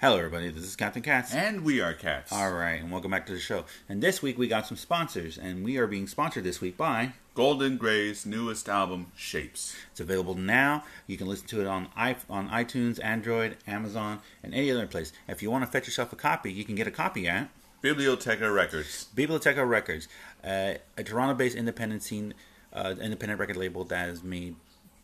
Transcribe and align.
Hello, 0.00 0.16
everybody. 0.16 0.48
This 0.50 0.62
is 0.62 0.76
Captain 0.76 1.02
Cats. 1.02 1.34
And 1.34 1.64
we 1.64 1.80
are 1.80 1.92
cats. 1.92 2.30
All 2.30 2.52
right, 2.52 2.80
and 2.80 2.92
welcome 2.92 3.10
back 3.10 3.26
to 3.26 3.32
the 3.32 3.40
show. 3.40 3.64
And 3.88 4.00
this 4.00 4.22
week 4.22 4.38
we 4.38 4.46
got 4.46 4.64
some 4.64 4.76
sponsors, 4.76 5.36
and 5.36 5.64
we 5.64 5.76
are 5.76 5.88
being 5.88 6.06
sponsored 6.06 6.44
this 6.44 6.60
week 6.60 6.76
by. 6.76 7.14
Golden 7.34 7.76
Gray's 7.76 8.24
newest 8.24 8.68
album, 8.68 9.10
Shapes. 9.16 9.74
It's 9.90 9.98
available 9.98 10.36
now. 10.36 10.84
You 11.08 11.16
can 11.16 11.26
listen 11.26 11.48
to 11.48 11.60
it 11.62 11.66
on 11.66 11.88
i 11.96 12.14
on 12.30 12.48
iTunes, 12.48 13.02
Android, 13.02 13.56
Amazon, 13.66 14.20
and 14.44 14.54
any 14.54 14.70
other 14.70 14.86
place. 14.86 15.12
If 15.26 15.42
you 15.42 15.50
want 15.50 15.64
to 15.64 15.70
fetch 15.72 15.88
yourself 15.88 16.12
a 16.12 16.16
copy, 16.16 16.52
you 16.52 16.64
can 16.64 16.76
get 16.76 16.86
a 16.86 16.92
copy 16.92 17.26
at 17.26 17.48
Biblioteca 17.82 18.52
Records. 18.52 19.08
Biblioteca 19.16 19.66
Records, 19.66 20.06
uh, 20.44 20.74
a 20.96 21.02
Toronto-based 21.02 21.56
independent 21.56 22.04
scene, 22.04 22.34
uh, 22.72 22.94
independent 23.00 23.40
record 23.40 23.56
label 23.56 23.82
that 23.86 24.08
is 24.10 24.22
made 24.22 24.54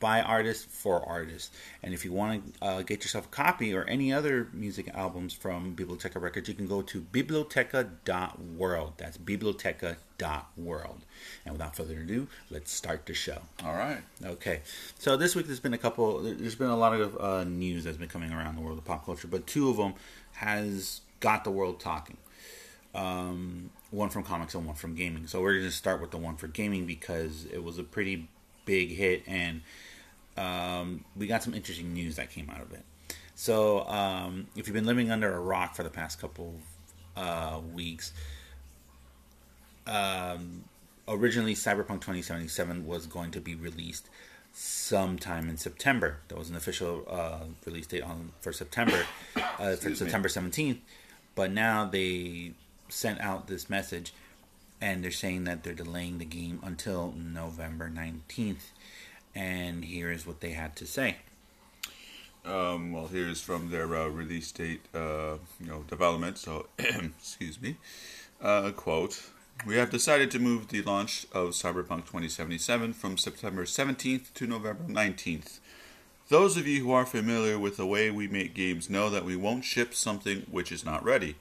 by 0.05 0.21
artists 0.21 0.67
for 0.67 1.03
artists. 1.09 1.51
And 1.83 1.95
if 1.95 2.05
you 2.05 2.13
want 2.13 2.59
to 2.61 2.63
uh, 2.63 2.83
get 2.83 3.05
yourself 3.05 3.25
a 3.25 3.29
copy 3.31 3.73
or 3.73 3.85
any 3.85 4.13
other 4.13 4.49
music 4.53 4.91
albums 4.93 5.33
from 5.33 5.73
Biblioteca 5.73 6.19
Records, 6.19 6.47
you 6.47 6.55
can 6.55 6.67
go 6.67 6.83
to 6.83 7.01
biblioteca.world. 7.01 8.93
That's 8.99 9.17
biblioteca.world. 9.17 11.07
And 11.47 11.55
without 11.55 11.75
further 11.75 12.01
ado, 12.01 12.29
let's 12.51 12.71
start 12.71 13.07
the 13.07 13.15
show. 13.15 13.39
All 13.65 13.73
right. 13.73 14.03
Okay. 14.23 14.61
So 14.99 15.17
this 15.17 15.35
week 15.35 15.47
there's 15.47 15.59
been 15.59 15.73
a 15.73 15.79
couple, 15.79 16.21
there's 16.23 16.55
been 16.55 16.69
a 16.69 16.77
lot 16.77 16.93
of 16.93 17.19
uh, 17.19 17.45
news 17.45 17.85
that's 17.85 17.97
been 17.97 18.11
coming 18.11 18.31
around 18.31 18.57
the 18.57 18.61
world 18.61 18.77
of 18.77 18.85
pop 18.85 19.07
culture, 19.07 19.27
but 19.27 19.47
two 19.47 19.71
of 19.71 19.79
them 19.79 19.95
has 20.33 21.01
got 21.21 21.45
the 21.45 21.51
world 21.51 21.81
talking. 21.81 22.19
Um, 22.95 23.71
one 23.91 24.11
from 24.11 24.23
comics 24.23 24.55
and 24.55 24.67
one 24.67 24.77
from 24.77 24.97
gaming. 24.97 25.27
So 25.29 25.41
we're 25.41 25.55
going 25.55 25.65
to 25.65 25.71
start 25.71 26.03
with 26.03 26.11
the 26.11 26.19
one 26.19 26.37
for 26.37 26.47
gaming 26.47 26.85
because 26.85 27.47
it 27.51 27.65
was 27.65 27.79
a 27.79 27.83
pretty 27.83 28.29
big 28.67 28.91
hit 28.91 29.23
and 29.27 29.63
um, 30.37 31.05
we 31.17 31.27
got 31.27 31.43
some 31.43 31.55
interesting 31.55 31.93
news 31.93 32.17
that 32.17 32.31
came 32.31 32.51
out 32.51 32.61
of 32.61 32.73
it. 32.73 32.85
So, 33.35 33.87
um, 33.89 34.47
if 34.57 34.67
you've 34.67 34.75
been 34.75 34.87
living 34.87 35.11
under 35.11 35.33
a 35.33 35.41
rock 35.41 35.75
for 35.75 35.83
the 35.83 35.91
past 35.91 36.21
couple 36.21 36.55
uh, 37.17 37.61
weeks, 37.73 38.13
um, 39.87 40.65
originally 41.09 41.55
Cyberpunk 41.55 42.01
2077 42.01 42.87
was 42.87 43.07
going 43.07 43.31
to 43.33 43.41
be 43.41 43.55
released 43.55 44.09
sometime 44.53 45.49
in 45.49 45.57
September. 45.57 46.19
That 46.29 46.39
was 46.39 46.49
an 46.49 46.57
official 46.57 47.05
uh, 47.09 47.45
release 47.67 47.87
date 47.87 48.03
on 48.03 48.33
for 48.41 48.53
September, 48.53 49.05
uh, 49.59 49.75
for 49.77 49.95
September 49.95 50.29
17th. 50.29 50.79
But 51.35 51.51
now 51.51 51.85
they 51.85 52.53
sent 52.89 53.21
out 53.21 53.49
this 53.49 53.69
message, 53.69 54.15
and 54.81 55.03
they're 55.03 55.11
saying 55.11 55.45
that 55.45 55.65
they're 55.65 55.75
delaying 55.75 56.19
the 56.19 56.25
game 56.25 56.61
until 56.63 57.13
November 57.17 57.91
19th 57.91 58.71
and 59.35 59.85
here 59.85 60.11
is 60.11 60.27
what 60.27 60.41
they 60.41 60.51
had 60.51 60.77
to 60.77 60.87
say. 60.87 61.17
Um, 62.45 62.93
well, 62.93 63.07
here's 63.07 63.41
from 63.41 63.71
their 63.71 63.97
uh, 63.97 64.09
release 64.09 64.53
date, 64.53 64.83
uh, 64.95 65.37
you 65.61 65.67
know, 65.67 65.85
development. 65.89 66.37
So, 66.39 66.67
excuse 66.79 67.61
me. 67.61 67.77
Uh, 68.41 68.71
quote: 68.73 69.31
We 69.67 69.77
have 69.77 69.91
decided 69.91 70.31
to 70.33 70.39
move 70.39 70.69
the 70.69 70.83
launch 70.83 71.27
of 71.33 71.51
Cyberpunk 71.51 72.05
2077 72.07 72.93
from 72.93 73.17
September 73.17 73.65
17th 73.65 74.33
to 74.35 74.47
November 74.47 74.85
19th. 74.87 75.59
Those 76.29 76.57
of 76.57 76.67
you 76.67 76.83
who 76.83 76.93
are 76.93 77.07
familiar 77.07 77.59
with 77.59 77.77
the 77.77 77.87
way 77.87 78.11
we 78.11 78.29
make 78.29 78.55
games 78.55 78.91
know 78.91 79.09
that 79.11 79.25
we 79.25 79.37
won't 79.37 79.65
ship 79.65 79.95
something 79.95 80.47
which 80.51 80.71
is 80.71 80.85
not 80.85 81.03
ready. 81.03 81.37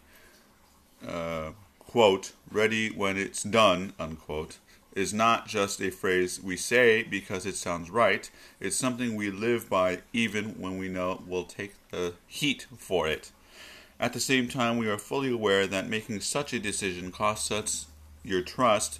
Uh, 1.05 1.51
quote: 1.79 2.31
Ready 2.49 2.89
when 2.89 3.17
it's 3.17 3.43
done. 3.43 3.91
Unquote 3.99 4.57
is 4.95 5.13
not 5.13 5.47
just 5.47 5.81
a 5.81 5.89
phrase 5.89 6.41
we 6.41 6.55
say 6.55 7.03
because 7.03 7.45
it 7.45 7.55
sounds 7.55 7.89
right. 7.89 8.29
It's 8.59 8.75
something 8.75 9.15
we 9.15 9.31
live 9.31 9.69
by 9.69 9.99
even 10.13 10.59
when 10.59 10.77
we 10.77 10.87
know 10.87 11.23
we'll 11.27 11.45
take 11.45 11.73
the 11.89 12.13
heat 12.27 12.67
for 12.77 13.07
it. 13.07 13.31
At 13.99 14.13
the 14.13 14.19
same 14.19 14.47
time, 14.47 14.77
we 14.77 14.89
are 14.89 14.97
fully 14.97 15.31
aware 15.31 15.65
that 15.67 15.87
making 15.87 16.19
such 16.21 16.53
a 16.53 16.59
decision 16.59 17.11
costs 17.11 17.51
us 17.51 17.87
your 18.23 18.41
trust, 18.41 18.99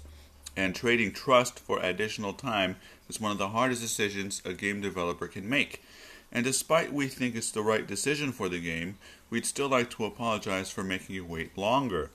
and 0.56 0.74
trading 0.74 1.12
trust 1.12 1.58
for 1.58 1.80
additional 1.80 2.32
time 2.32 2.76
is 3.08 3.20
one 3.20 3.32
of 3.32 3.38
the 3.38 3.48
hardest 3.48 3.82
decisions 3.82 4.40
a 4.44 4.52
game 4.52 4.80
developer 4.80 5.26
can 5.26 5.48
make. 5.48 5.82
And 6.30 6.44
despite 6.44 6.92
we 6.92 7.08
think 7.08 7.34
it's 7.34 7.50
the 7.50 7.62
right 7.62 7.86
decision 7.86 8.32
for 8.32 8.48
the 8.48 8.60
game, 8.60 8.98
we'd 9.30 9.46
still 9.46 9.68
like 9.68 9.90
to 9.90 10.04
apologize 10.04 10.70
for 10.70 10.84
making 10.84 11.14
you 11.14 11.24
wait 11.24 11.56
longer. 11.56 12.10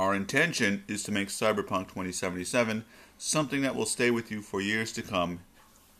Our 0.00 0.14
intention 0.14 0.82
is 0.88 1.02
to 1.02 1.12
make 1.12 1.28
Cyberpunk 1.28 1.88
2077 1.88 2.86
something 3.18 3.60
that 3.60 3.76
will 3.76 3.84
stay 3.84 4.10
with 4.10 4.30
you 4.30 4.40
for 4.40 4.62
years 4.62 4.94
to 4.94 5.02
come. 5.02 5.40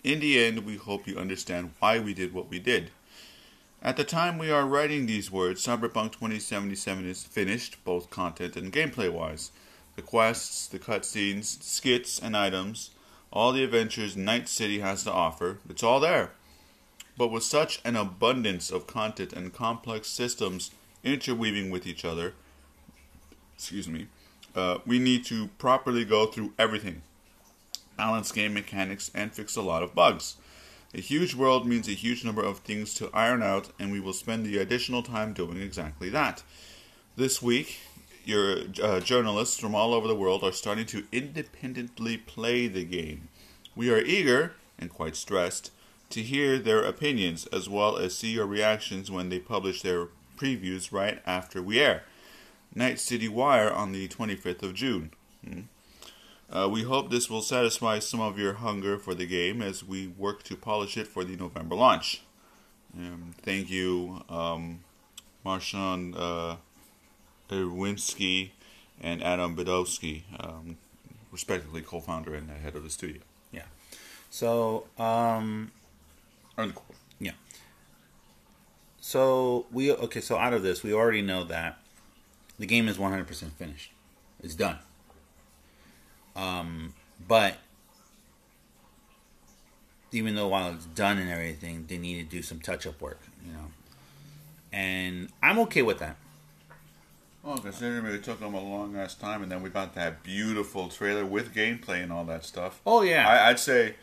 In 0.03 0.21
the 0.21 0.43
end, 0.43 0.65
we 0.65 0.77
hope 0.77 1.07
you 1.07 1.19
understand 1.19 1.73
why 1.81 1.99
we 1.99 2.15
did 2.15 2.33
what 2.33 2.49
we 2.49 2.61
did. 2.61 2.93
At 3.83 3.99
the 3.99 4.05
time 4.05 4.39
we 4.39 4.51
are 4.51 4.65
writing 4.65 5.05
these 5.05 5.31
words, 5.31 5.67
Cyberpunk 5.67 6.13
2077 6.13 7.07
is 7.07 7.25
finished, 7.25 7.85
both 7.85 8.09
content 8.09 8.57
and 8.57 8.73
gameplay 8.73 9.13
wise. 9.13 9.53
The 9.97 10.03
quests, 10.03 10.67
the 10.67 10.79
cutscenes, 10.79 11.63
skits, 11.63 12.19
and 12.19 12.35
items, 12.35 12.93
all 13.31 13.53
the 13.53 13.65
adventures 13.65 14.17
Night 14.17 14.49
City 14.49 14.81
has 14.81 15.05
to 15.05 15.13
offer, 15.13 15.59
it's 15.69 15.83
all 15.83 16.01
there. 16.01 16.31
But 17.19 17.31
with 17.31 17.43
such 17.43 17.83
an 17.85 17.97
abundance 17.97 18.71
of 18.71 18.87
content 18.87 19.35
and 19.35 19.53
complex 19.53 20.09
systems 20.09 20.71
interweaving 21.05 21.69
with 21.69 21.87
each 21.87 22.07
other, 22.07 22.33
excuse 23.61 23.89
me, 23.89 24.07
uh, 24.57 24.79
we 24.87 24.99
need 24.99 25.23
to 25.23 25.49
properly 25.59 26.03
go 26.03 26.25
through 26.25 26.51
everything, 26.59 27.03
balance 27.95 28.33
game 28.33 28.55
mechanics, 28.55 29.11
and 29.15 29.35
fix 29.35 29.55
a 29.55 29.61
lot 29.61 29.83
of 29.83 29.95
bugs. 29.95 30.37
A 30.95 31.01
huge 31.01 31.35
world 31.35 31.67
means 31.67 31.87
a 31.87 31.93
huge 31.93 32.25
number 32.25 32.43
of 32.43 32.61
things 32.61 32.95
to 32.95 33.11
iron 33.13 33.43
out, 33.43 33.69
and 33.79 33.93
we 33.93 34.01
will 34.01 34.15
spend 34.15 34.47
the 34.47 34.57
additional 34.57 35.03
time 35.03 35.35
doing 35.35 35.61
exactly 35.61 36.09
that. 36.09 36.43
This 37.17 37.43
week, 37.43 37.81
your 38.25 38.61
uh, 38.83 39.01
journalists 39.01 39.61
from 39.61 39.75
all 39.75 39.93
over 39.93 40.09
the 40.09 40.17
world 40.17 40.43
are 40.43 40.53
starting 40.53 40.87
to 40.87 41.05
independently 41.13 42.17
play 42.17 42.67
the 42.67 42.85
game. 42.85 43.29
We 43.77 43.93
are 43.93 44.01
eager, 44.01 44.55
and 44.79 44.89
quite 44.89 45.17
stressed, 45.17 45.71
to 46.09 46.23
hear 46.23 46.59
their 46.59 46.83
opinions 46.83 47.47
as 47.49 47.69
well 47.69 47.99
as 47.99 48.17
see 48.17 48.31
your 48.31 48.47
reactions 48.47 49.11
when 49.11 49.29
they 49.29 49.39
publish 49.39 49.83
their 49.83 50.09
previews 50.39 50.91
right 50.91 51.21
after 51.27 51.61
we 51.61 51.79
air. 51.79 52.05
Night 52.75 52.99
City 52.99 53.29
Wire 53.29 53.71
on 53.71 53.93
the 53.93 54.09
25th 54.09 54.63
of 54.63 54.75
June. 54.75 55.11
Hmm. 55.45 55.61
Uh, 56.51 56.69
we 56.69 56.83
hope 56.83 57.11
this 57.11 57.31
will 57.31 57.43
satisfy 57.43 58.01
some 58.01 58.21
of 58.21 58.39
your 58.39 58.55
hunger 58.55 58.99
for 58.99 59.15
the 59.15 59.27
game 59.27 59.63
as 59.63 59.85
we 59.85 60.09
work 60.09 60.43
to 60.43 60.57
polish 60.57 60.97
it 60.97 61.07
for 61.07 61.23
the 61.25 61.37
November 61.37 61.77
launch. 61.77 62.23
Um, 62.97 63.35
thank 63.43 63.71
you, 63.71 64.25
um, 64.29 64.81
Marcin 65.45 66.15
uh, 66.17 66.57
Iwinski 67.49 68.51
and 69.01 69.23
Adam 69.23 69.57
Badowski, 69.57 70.23
um, 70.41 70.77
respectively 71.31 71.83
co-founder 71.83 72.35
and 72.35 72.51
head 72.51 72.75
of 72.75 72.83
the 72.83 72.91
studio. 72.91 73.23
Yeah. 73.53 73.63
So, 74.29 74.89
um, 74.99 75.71
yeah. 77.21 77.33
So 79.01 79.67
we 79.73 79.93
okay. 79.93 80.21
So 80.21 80.37
out 80.37 80.53
of 80.53 80.63
this, 80.63 80.83
we 80.83 80.93
already 80.93 81.23
know 81.23 81.45
that 81.45 81.80
the 82.61 82.67
game 82.67 82.89
is 82.89 82.99
100% 82.99 83.27
finished. 83.53 83.91
It's 84.43 84.55
done. 84.55 84.79
Um, 86.37 86.93
but 87.27 87.57
even 90.13 90.35
though 90.35 90.49
while 90.49 90.75
it's 90.75 90.85
done 90.85 91.19
and 91.19 91.31
everything, 91.31 91.87
they 91.89 91.97
need 91.97 92.17
to 92.23 92.37
do 92.37 92.43
some 92.43 92.61
touch-up 92.61 93.01
work, 93.01 93.21
you 93.45 93.53
know. 93.53 93.67
And 94.73 95.31
I'm 95.43 95.59
okay 95.61 95.81
with 95.81 95.99
that. 95.99 96.17
Well, 97.43 97.57
considering 97.57 98.05
it 98.05 98.23
took 98.23 98.41
them 98.41 98.53
a 98.53 98.61
long 98.61 98.95
ass 98.95 99.15
time, 99.15 99.43
and 99.43 99.51
then 99.51 99.63
we 99.63 99.71
got 99.71 99.95
that 99.95 100.23
beautiful 100.23 100.89
trailer 100.89 101.25
with 101.25 101.55
gameplay 101.55 102.03
and 102.03 102.13
all 102.13 102.25
that 102.25 102.45
stuff. 102.45 102.83
Oh 102.87 103.01
yeah, 103.01 103.27
I, 103.27 103.49
would 103.49 103.59
say, 103.59 103.95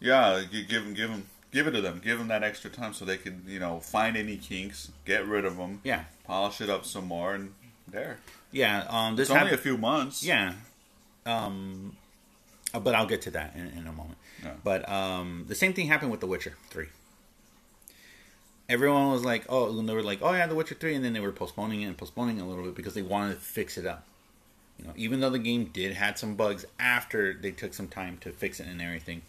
yeah, 0.00 0.42
give 0.50 0.82
them, 0.82 0.94
give 0.94 1.10
them, 1.10 1.28
give 1.52 1.68
it 1.68 1.70
to 1.70 1.80
them, 1.80 2.00
give 2.04 2.18
them 2.18 2.26
that 2.28 2.42
extra 2.42 2.70
time 2.70 2.92
so 2.92 3.04
they 3.04 3.16
can, 3.16 3.44
you 3.46 3.60
know, 3.60 3.78
find 3.78 4.16
any 4.16 4.36
kinks, 4.36 4.90
get 5.04 5.24
rid 5.28 5.44
of 5.44 5.56
them, 5.56 5.80
yeah, 5.84 6.04
polish 6.24 6.60
it 6.60 6.68
up 6.68 6.84
some 6.84 7.06
more, 7.06 7.34
and 7.34 7.54
there. 7.88 8.18
Yeah, 8.52 8.86
um, 8.88 9.16
this 9.16 9.30
it's 9.30 9.36
only 9.36 9.52
a 9.52 9.56
few 9.56 9.76
months. 9.76 10.24
Yeah, 10.24 10.54
um, 11.26 11.96
uh, 12.72 12.80
but 12.80 12.94
I'll 12.94 13.06
get 13.06 13.22
to 13.22 13.30
that 13.32 13.54
in, 13.56 13.66
in 13.66 13.86
a 13.86 13.92
moment. 13.92 14.18
Yeah. 14.42 14.52
But 14.62 14.88
um, 14.88 15.44
the 15.48 15.54
same 15.54 15.72
thing 15.72 15.86
happened 15.86 16.10
with 16.10 16.20
The 16.20 16.26
Witcher 16.26 16.54
Three. 16.70 16.88
Everyone 18.68 19.10
was 19.10 19.24
like, 19.24 19.44
"Oh," 19.48 19.78
and 19.78 19.88
they 19.88 19.94
were 19.94 20.02
like, 20.02 20.20
"Oh 20.22 20.32
yeah, 20.32 20.46
The 20.46 20.54
Witcher 20.54 20.74
3," 20.74 20.94
and 20.94 21.04
then 21.04 21.12
they 21.12 21.20
were 21.20 21.32
postponing 21.32 21.82
it 21.82 21.86
and 21.86 21.96
postponing 21.96 22.38
it 22.38 22.42
a 22.42 22.44
little 22.44 22.64
bit 22.64 22.74
because 22.74 22.94
they 22.94 23.02
wanted 23.02 23.34
to 23.34 23.40
fix 23.40 23.76
it 23.76 23.86
up. 23.86 24.06
You 24.78 24.86
know, 24.86 24.92
even 24.96 25.20
though 25.20 25.30
the 25.30 25.38
game 25.38 25.66
did 25.66 25.94
had 25.94 26.18
some 26.18 26.34
bugs 26.34 26.64
after 26.80 27.32
they 27.34 27.52
took 27.52 27.74
some 27.74 27.88
time 27.88 28.18
to 28.22 28.30
fix 28.30 28.60
it 28.60 28.66
and 28.66 28.80
everything, 28.80 29.22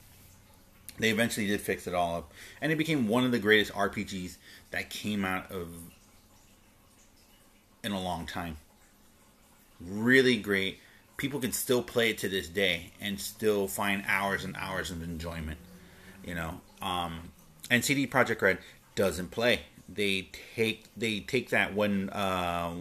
they 0.97 1.09
eventually 1.09 1.47
did 1.47 1.61
fix 1.61 1.87
it 1.87 1.93
all 1.93 2.17
up, 2.17 2.33
and 2.61 2.71
it 2.71 2.77
became 2.77 3.07
one 3.07 3.25
of 3.25 3.31
the 3.31 3.39
greatest 3.39 3.73
RPGs 3.73 4.37
that 4.71 4.89
came 4.89 5.25
out 5.25 5.51
of 5.51 5.69
in 7.85 7.91
a 7.91 8.01
long 8.01 8.25
time. 8.25 8.57
Really 9.79 10.37
great. 10.37 10.79
People 11.17 11.39
can 11.39 11.53
still 11.53 11.81
play 11.81 12.09
it 12.09 12.17
to 12.19 12.29
this 12.29 12.49
day 12.49 12.91
and 12.99 13.19
still 13.19 13.67
find 13.67 14.03
hours 14.07 14.43
and 14.43 14.55
hours 14.57 14.91
of 14.91 15.01
enjoyment. 15.01 15.59
You 16.25 16.35
know, 16.35 16.61
um, 16.81 17.31
and 17.69 17.85
CD 17.85 18.07
Projekt 18.07 18.41
Red 18.41 18.57
doesn't 18.95 19.31
play 19.31 19.61
they 19.87 20.29
take 20.55 20.85
they 20.97 21.19
take 21.19 21.49
that 21.49 21.75
when 21.75 22.09
uh, 22.09 22.73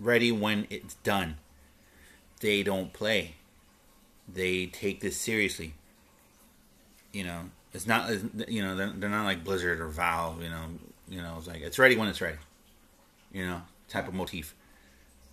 ready 0.00 0.32
when 0.32 0.66
it's 0.70 0.94
done. 0.96 1.36
They 2.40 2.62
don't 2.62 2.92
play. 2.92 3.36
They 4.32 4.66
take 4.66 5.00
this 5.00 5.16
seriously. 5.16 5.74
You 7.12 7.24
know, 7.24 7.40
it's 7.72 7.86
not 7.86 8.10
you 8.48 8.62
know 8.62 8.74
they're, 8.74 8.90
they're 8.90 9.10
not 9.10 9.24
like 9.24 9.44
Blizzard 9.44 9.80
or 9.80 9.88
Valve. 9.88 10.42
You 10.42 10.48
know, 10.48 10.64
you 11.08 11.22
know 11.22 11.36
it's 11.38 11.46
like 11.46 11.60
it's 11.60 11.78
ready 11.78 11.96
when 11.96 12.08
it's 12.08 12.20
ready. 12.20 12.38
You 13.32 13.46
know, 13.46 13.62
type 13.92 14.08
of 14.08 14.14
motif. 14.14 14.54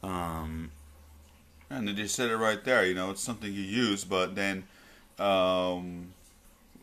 Um, 0.03 0.71
and 1.69 1.87
they 1.87 1.93
just 1.93 2.15
said 2.15 2.29
it 2.29 2.37
right 2.37 2.63
there. 2.63 2.85
You 2.85 2.93
know, 2.93 3.11
it's 3.11 3.23
something 3.23 3.51
you 3.51 3.61
use, 3.61 4.03
but 4.03 4.35
then 4.35 4.63
um, 5.17 6.13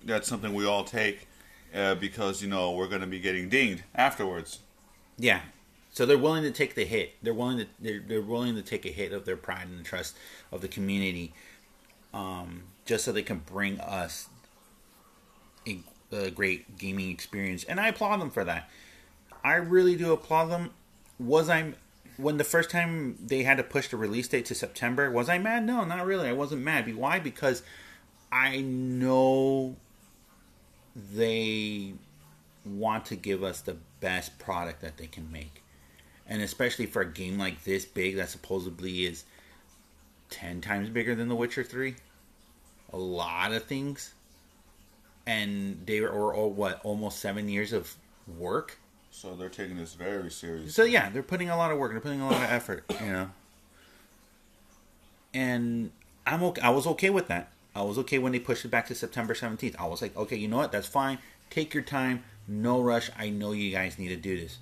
that's 0.04 0.28
something 0.28 0.54
we 0.54 0.66
all 0.66 0.84
take 0.84 1.28
uh, 1.74 1.94
because 1.96 2.42
you 2.42 2.48
know 2.48 2.72
we're 2.72 2.88
going 2.88 3.00
to 3.00 3.06
be 3.06 3.20
getting 3.20 3.48
dinged 3.48 3.82
afterwards. 3.94 4.60
Yeah, 5.18 5.40
so 5.92 6.06
they're 6.06 6.18
willing 6.18 6.42
to 6.42 6.50
take 6.50 6.74
the 6.74 6.84
hit. 6.84 7.14
They're 7.22 7.34
willing 7.34 7.58
to 7.58 7.66
they're, 7.80 8.00
they're 8.06 8.22
willing 8.22 8.54
to 8.56 8.62
take 8.62 8.84
a 8.86 8.90
hit 8.90 9.12
of 9.12 9.24
their 9.24 9.36
pride 9.36 9.66
and 9.68 9.78
the 9.78 9.84
trust 9.84 10.16
of 10.52 10.60
the 10.60 10.68
community, 10.68 11.32
um, 12.14 12.64
just 12.84 13.04
so 13.04 13.12
they 13.12 13.22
can 13.22 13.38
bring 13.38 13.80
us 13.80 14.28
a, 15.66 15.80
a 16.12 16.30
great 16.30 16.78
gaming 16.78 17.10
experience. 17.10 17.64
And 17.64 17.80
I 17.80 17.88
applaud 17.88 18.20
them 18.20 18.30
for 18.30 18.44
that. 18.44 18.70
I 19.42 19.54
really 19.54 19.96
do 19.96 20.12
applaud 20.12 20.46
them. 20.46 20.70
Was 21.18 21.48
I 21.48 21.74
when 22.16 22.38
the 22.38 22.44
first 22.44 22.70
time 22.70 23.18
they 23.24 23.42
had 23.42 23.58
to 23.58 23.62
push 23.62 23.88
the 23.88 23.96
release 23.96 24.28
date 24.28 24.46
to 24.46 24.54
September? 24.54 25.10
Was 25.10 25.28
I 25.28 25.38
mad? 25.38 25.64
No, 25.64 25.84
not 25.84 26.06
really. 26.06 26.28
I 26.28 26.32
wasn't 26.32 26.62
mad. 26.62 26.94
Why? 26.94 27.18
Because 27.18 27.62
I 28.32 28.60
know 28.60 29.76
they 30.94 31.94
want 32.64 33.06
to 33.06 33.16
give 33.16 33.42
us 33.42 33.60
the 33.60 33.76
best 34.00 34.38
product 34.38 34.80
that 34.82 34.96
they 34.96 35.06
can 35.06 35.30
make 35.30 35.62
and 36.26 36.42
especially 36.42 36.86
for 36.86 37.02
a 37.02 37.12
game 37.12 37.38
like 37.38 37.64
this 37.64 37.84
big 37.84 38.16
that 38.16 38.28
supposedly 38.28 39.04
is 39.04 39.24
10 40.30 40.60
times 40.60 40.88
bigger 40.88 41.14
than 41.14 41.28
The 41.28 41.36
Witcher 41.36 41.62
3 41.62 41.94
a 42.92 42.96
lot 42.96 43.52
of 43.52 43.64
things 43.64 44.14
and 45.26 45.80
they 45.86 46.00
were 46.00 46.34
all 46.34 46.50
what 46.50 46.80
almost 46.82 47.20
7 47.20 47.48
years 47.48 47.72
of 47.72 47.94
work 48.38 48.78
so 49.10 49.34
they're 49.34 49.48
taking 49.48 49.76
this 49.76 49.94
very 49.94 50.30
seriously. 50.30 50.70
So 50.70 50.84
yeah 50.84 51.10
they're 51.10 51.22
putting 51.22 51.50
a 51.50 51.56
lot 51.56 51.70
of 51.72 51.78
work 51.78 51.92
they're 51.92 52.00
putting 52.00 52.20
a 52.20 52.30
lot 52.30 52.42
of 52.42 52.50
effort 52.50 52.84
you 53.00 53.06
know. 53.06 53.30
And 55.34 55.90
I'm 56.26 56.42
okay 56.42 56.62
I 56.62 56.70
was 56.70 56.86
okay 56.86 57.10
with 57.10 57.28
that. 57.28 57.50
I 57.74 57.82
was 57.82 57.98
okay 57.98 58.18
when 58.18 58.32
they 58.32 58.38
pushed 58.38 58.64
it 58.64 58.68
back 58.68 58.86
to 58.86 58.94
September 58.94 59.34
17th 59.34 59.76
I 59.78 59.86
was 59.86 60.02
like 60.02 60.16
okay 60.16 60.36
you 60.36 60.48
know 60.48 60.58
what? 60.58 60.72
That's 60.72 60.88
fine. 60.88 61.18
Take 61.50 61.74
your 61.74 61.82
time. 61.82 62.24
No 62.48 62.80
rush. 62.80 63.10
I 63.18 63.30
know 63.30 63.52
you 63.52 63.72
guys 63.72 63.98
need 63.98 64.08
to 64.08 64.16
do 64.16 64.36
this. 64.36 64.58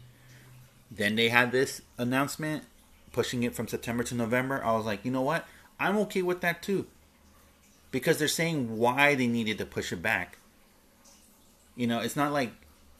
Then 0.91 1.17
they 1.17 1.29
had 1.29 1.50
this 1.52 1.82
announcement 1.99 2.64
pushing 3.12 3.43
it 3.43 3.55
from 3.55 3.69
September 3.69 4.02
to 4.05 4.14
November. 4.14 4.62
I 4.64 4.73
was 4.73 4.85
like, 4.85 5.05
you 5.05 5.11
know 5.11 5.23
what? 5.23 5.46
I'm 5.81 5.96
okay 5.99 6.23
with 6.23 6.41
that 6.43 6.62
too. 6.62 6.87
Because 7.91 8.19
they're 8.19 8.29
saying 8.29 8.76
why 8.76 9.14
they 9.14 9.26
needed 9.26 9.58
to 9.58 9.67
push 9.67 9.93
it 9.93 10.02
back. 10.02 10.38
You 11.76 11.87
know, 11.87 12.00
it's 12.00 12.17
not 12.17 12.32
like 12.32 12.52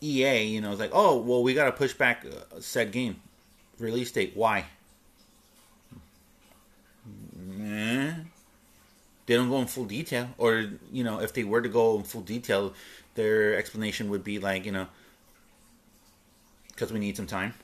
EA, 0.05 0.45
you 0.45 0.61
know, 0.61 0.71
it's 0.71 0.81
like, 0.81 0.91
oh, 0.93 1.17
well, 1.19 1.43
we 1.43 1.55
got 1.55 1.65
to 1.65 1.73
push 1.73 1.95
back 1.95 2.25
a 2.55 2.61
said 2.61 2.93
game 2.93 3.17
release 3.79 4.13
date. 4.13 4.33
Why? 4.35 4.67
They 9.27 9.35
don't 9.35 9.49
go 9.49 9.59
in 9.59 9.67
full 9.67 9.87
detail. 9.87 10.29
Or, 10.37 10.67
you 10.93 11.03
know, 11.03 11.21
if 11.21 11.33
they 11.33 11.45
were 11.45 11.63
to 11.63 11.69
go 11.69 11.97
in 11.97 12.03
full 12.03 12.21
detail, 12.21 12.75
their 13.15 13.57
explanation 13.57 14.11
would 14.11 14.23
be 14.23 14.39
like, 14.39 14.67
you 14.67 14.73
know, 14.73 14.87
because 16.69 16.93
we 16.93 16.99
need 16.99 17.17
some 17.17 17.27
time. 17.27 17.55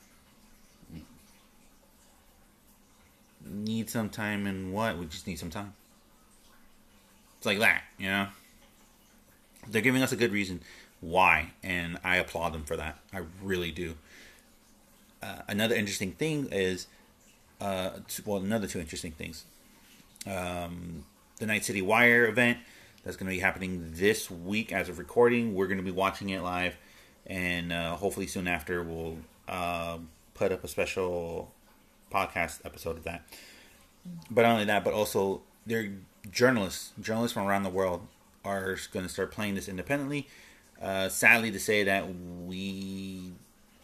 need 3.51 3.89
some 3.89 4.09
time 4.09 4.47
and 4.47 4.73
what? 4.73 4.97
We 4.97 5.05
just 5.05 5.27
need 5.27 5.39
some 5.39 5.49
time. 5.49 5.73
It's 7.37 7.45
like 7.45 7.59
that, 7.59 7.83
you 7.97 8.07
know? 8.07 8.27
They're 9.67 9.81
giving 9.81 10.01
us 10.01 10.11
a 10.11 10.15
good 10.15 10.31
reason 10.31 10.61
why, 11.01 11.51
and 11.63 11.97
I 12.03 12.17
applaud 12.17 12.53
them 12.53 12.63
for 12.63 12.77
that. 12.77 12.99
I 13.13 13.23
really 13.43 13.71
do. 13.71 13.95
Uh, 15.21 15.39
another 15.47 15.75
interesting 15.75 16.13
thing 16.13 16.47
is, 16.51 16.87
uh, 17.59 17.91
well, 18.25 18.41
another 18.41 18.67
two 18.67 18.79
interesting 18.79 19.11
things. 19.11 19.45
Um, 20.25 21.05
the 21.37 21.47
Night 21.47 21.65
City 21.65 21.81
Wire 21.81 22.25
event 22.25 22.59
that's 23.03 23.17
going 23.17 23.29
to 23.29 23.35
be 23.35 23.41
happening 23.41 23.91
this 23.95 24.29
week 24.29 24.71
as 24.71 24.89
of 24.89 24.99
recording. 24.99 25.55
We're 25.55 25.67
going 25.67 25.77
to 25.77 25.83
be 25.83 25.91
watching 25.91 26.29
it 26.29 26.41
live, 26.41 26.77
and 27.25 27.73
uh, 27.73 27.95
hopefully 27.95 28.27
soon 28.27 28.47
after 28.47 28.83
we'll 28.83 29.17
uh, 29.47 29.97
put 30.35 30.51
up 30.51 30.63
a 30.63 30.67
special 30.67 31.51
podcast 32.11 32.59
episode 32.63 32.97
of 32.97 33.03
that. 33.03 33.23
But 34.29 34.43
not 34.43 34.53
only 34.53 34.65
that, 34.65 34.83
but 34.83 34.93
also 34.93 35.41
they're 35.65 35.91
journalists, 36.31 36.91
journalists 36.99 37.33
from 37.33 37.47
around 37.47 37.63
the 37.63 37.69
world 37.69 38.07
are 38.43 38.77
going 38.91 39.05
to 39.05 39.11
start 39.11 39.31
playing 39.31 39.55
this 39.55 39.67
independently. 39.67 40.27
Uh, 40.81 41.09
sadly 41.09 41.51
to 41.51 41.59
say 41.59 41.83
that 41.83 42.07
we, 42.45 43.31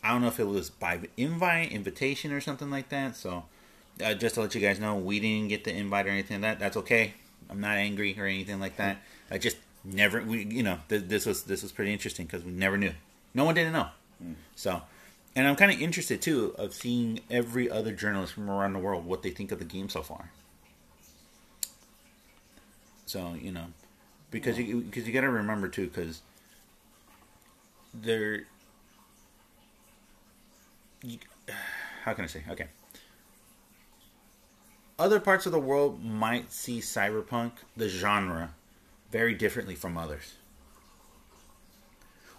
I 0.03 0.11
don't 0.11 0.21
know 0.21 0.27
if 0.27 0.39
it 0.39 0.47
was 0.47 0.69
by 0.69 0.99
invite, 1.15 1.71
invitation, 1.71 2.31
or 2.31 2.41
something 2.41 2.71
like 2.71 2.89
that. 2.89 3.15
So 3.15 3.45
uh, 4.03 4.13
just 4.15 4.35
to 4.35 4.41
let 4.41 4.55
you 4.55 4.61
guys 4.61 4.79
know, 4.79 4.95
we 4.95 5.19
didn't 5.19 5.49
get 5.49 5.63
the 5.63 5.75
invite 5.75 6.07
or 6.07 6.09
anything 6.09 6.41
like 6.41 6.53
that. 6.53 6.59
That's 6.59 6.77
okay. 6.77 7.13
I'm 7.49 7.61
not 7.61 7.77
angry 7.77 8.19
or 8.19 8.25
anything 8.25 8.59
like 8.59 8.77
that. 8.77 8.97
I 9.29 9.37
just 9.37 9.57
never, 9.83 10.23
we, 10.23 10.43
you 10.45 10.63
know, 10.63 10.79
th- 10.89 11.03
this 11.03 11.25
was 11.25 11.43
this 11.43 11.61
was 11.61 11.71
pretty 11.71 11.93
interesting 11.93 12.25
because 12.25 12.43
we 12.43 12.51
never 12.51 12.77
knew. 12.77 12.93
No 13.33 13.45
one 13.45 13.55
didn't 13.55 13.73
know. 13.73 13.87
Mm. 14.23 14.35
So 14.55 14.81
and 15.37 15.47
I'm 15.47 15.55
kind 15.55 15.71
of 15.71 15.79
interested 15.79 16.19
too 16.19 16.55
of 16.57 16.73
seeing 16.73 17.19
every 17.29 17.69
other 17.69 17.91
journalist 17.91 18.33
from 18.33 18.49
around 18.49 18.73
the 18.73 18.79
world 18.79 19.05
what 19.05 19.21
they 19.21 19.29
think 19.29 19.51
of 19.51 19.59
the 19.59 19.65
game 19.65 19.87
so 19.87 20.01
far. 20.01 20.31
So 23.05 23.35
you 23.39 23.51
know, 23.51 23.65
because 24.31 24.57
you 24.57 24.81
because 24.81 25.05
you 25.05 25.13
got 25.13 25.21
to 25.21 25.29
remember 25.29 25.67
too, 25.67 25.87
because 25.87 26.21
they're 28.01 28.45
how 32.03 32.13
can 32.13 32.23
I 32.23 32.27
say 32.27 32.43
okay. 32.49 32.67
Other 34.99 35.19
parts 35.19 35.45
of 35.45 35.51
the 35.51 35.59
world 35.59 36.03
might 36.03 36.51
see 36.51 36.79
cyberpunk, 36.79 37.51
the 37.75 37.87
genre, 37.87 38.55
very 39.11 39.35
differently 39.35 39.75
from 39.75 39.95
others. 39.95 40.33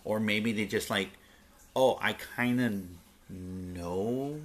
Or 0.05 0.19
maybe 0.19 0.51
they 0.51 0.65
just 0.65 0.91
like 0.91 1.11
oh, 1.79 1.97
I 2.03 2.15
kind 2.15 2.61
of 2.61 2.75
know, 3.31 4.41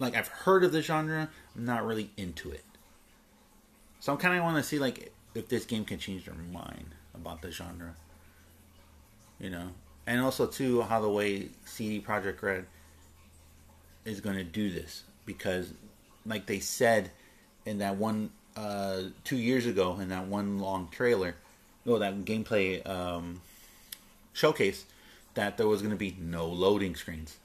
like 0.00 0.16
I've 0.16 0.26
heard 0.26 0.64
of 0.64 0.72
the 0.72 0.82
genre, 0.82 1.28
I'm 1.54 1.64
not 1.64 1.86
really 1.86 2.10
into 2.16 2.50
it. 2.50 2.64
So 4.00 4.12
I'm 4.12 4.18
kind 4.18 4.36
of 4.36 4.42
want 4.42 4.56
to 4.56 4.62
see 4.64 4.80
like 4.80 5.12
if 5.34 5.48
this 5.48 5.64
game 5.64 5.84
can 5.84 5.98
change 5.98 6.24
their 6.24 6.34
mind 6.34 6.96
about 7.14 7.40
the 7.40 7.52
genre, 7.52 7.94
you 9.38 9.48
know, 9.48 9.68
and 10.10 10.20
also 10.20 10.44
too 10.44 10.82
how 10.82 11.00
the 11.00 11.08
way 11.08 11.48
CD 11.64 12.00
Projekt 12.00 12.42
Red 12.42 12.66
is 14.04 14.20
going 14.20 14.36
to 14.36 14.42
do 14.42 14.68
this 14.68 15.04
because, 15.24 15.72
like 16.26 16.46
they 16.46 16.58
said 16.58 17.12
in 17.64 17.78
that 17.78 17.96
one 17.96 18.30
uh, 18.56 19.02
two 19.22 19.36
years 19.36 19.66
ago 19.66 20.00
in 20.00 20.08
that 20.08 20.26
one 20.26 20.58
long 20.58 20.88
trailer, 20.90 21.36
no, 21.84 22.00
that 22.00 22.24
gameplay 22.24 22.84
um, 22.88 23.40
showcase 24.32 24.84
that 25.34 25.56
there 25.56 25.68
was 25.68 25.80
going 25.80 25.92
to 25.92 25.96
be 25.96 26.16
no 26.20 26.48
loading 26.48 26.96
screens. 26.96 27.36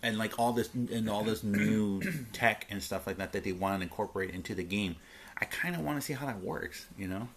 And 0.00 0.16
like 0.16 0.38
all 0.38 0.52
this 0.52 0.72
and 0.72 1.10
all 1.10 1.24
this 1.24 1.42
new 1.42 2.00
tech 2.32 2.68
and 2.70 2.80
stuff 2.80 3.04
like 3.04 3.16
that 3.16 3.32
that 3.32 3.42
they 3.42 3.50
want 3.50 3.80
to 3.80 3.82
incorporate 3.82 4.30
into 4.30 4.54
the 4.54 4.62
game 4.62 4.94
i 5.40 5.44
kind 5.44 5.74
of 5.74 5.80
want 5.82 5.98
to 5.98 6.02
see 6.02 6.12
how 6.12 6.24
that 6.26 6.40
works 6.40 6.86
you 6.96 7.08
know 7.08 7.28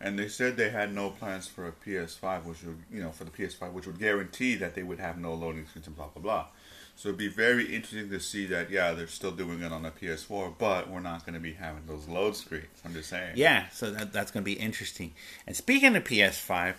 and 0.00 0.18
they 0.18 0.28
said 0.28 0.56
they 0.56 0.70
had 0.70 0.94
no 0.94 1.10
plans 1.10 1.46
for 1.46 1.66
a 1.66 1.72
ps5 1.72 2.44
which 2.44 2.62
would 2.62 2.78
you 2.90 3.02
know 3.02 3.10
for 3.10 3.24
the 3.24 3.30
ps5 3.30 3.72
which 3.72 3.86
would 3.86 3.98
guarantee 3.98 4.54
that 4.54 4.74
they 4.74 4.82
would 4.82 4.98
have 4.98 5.18
no 5.18 5.34
loading 5.34 5.66
screens 5.66 5.86
and 5.86 5.96
blah 5.96 6.08
blah 6.08 6.22
blah 6.22 6.46
so 6.94 7.08
it'd 7.08 7.18
be 7.18 7.28
very 7.28 7.74
interesting 7.74 8.08
to 8.10 8.20
see 8.20 8.46
that 8.46 8.70
yeah 8.70 8.92
they're 8.92 9.06
still 9.06 9.32
doing 9.32 9.62
it 9.62 9.72
on 9.72 9.82
the 9.82 9.90
ps4 9.90 10.54
but 10.58 10.90
we're 10.90 11.00
not 11.00 11.24
going 11.24 11.34
to 11.34 11.40
be 11.40 11.52
having 11.54 11.82
those 11.86 12.08
load 12.08 12.36
screens 12.36 12.66
i'm 12.84 12.92
just 12.92 13.08
saying 13.08 13.32
yeah 13.36 13.68
so 13.70 13.90
that, 13.90 14.12
that's 14.12 14.30
going 14.30 14.42
to 14.42 14.44
be 14.44 14.54
interesting 14.54 15.12
and 15.46 15.56
speaking 15.56 15.96
of 15.96 16.04
ps5 16.04 16.74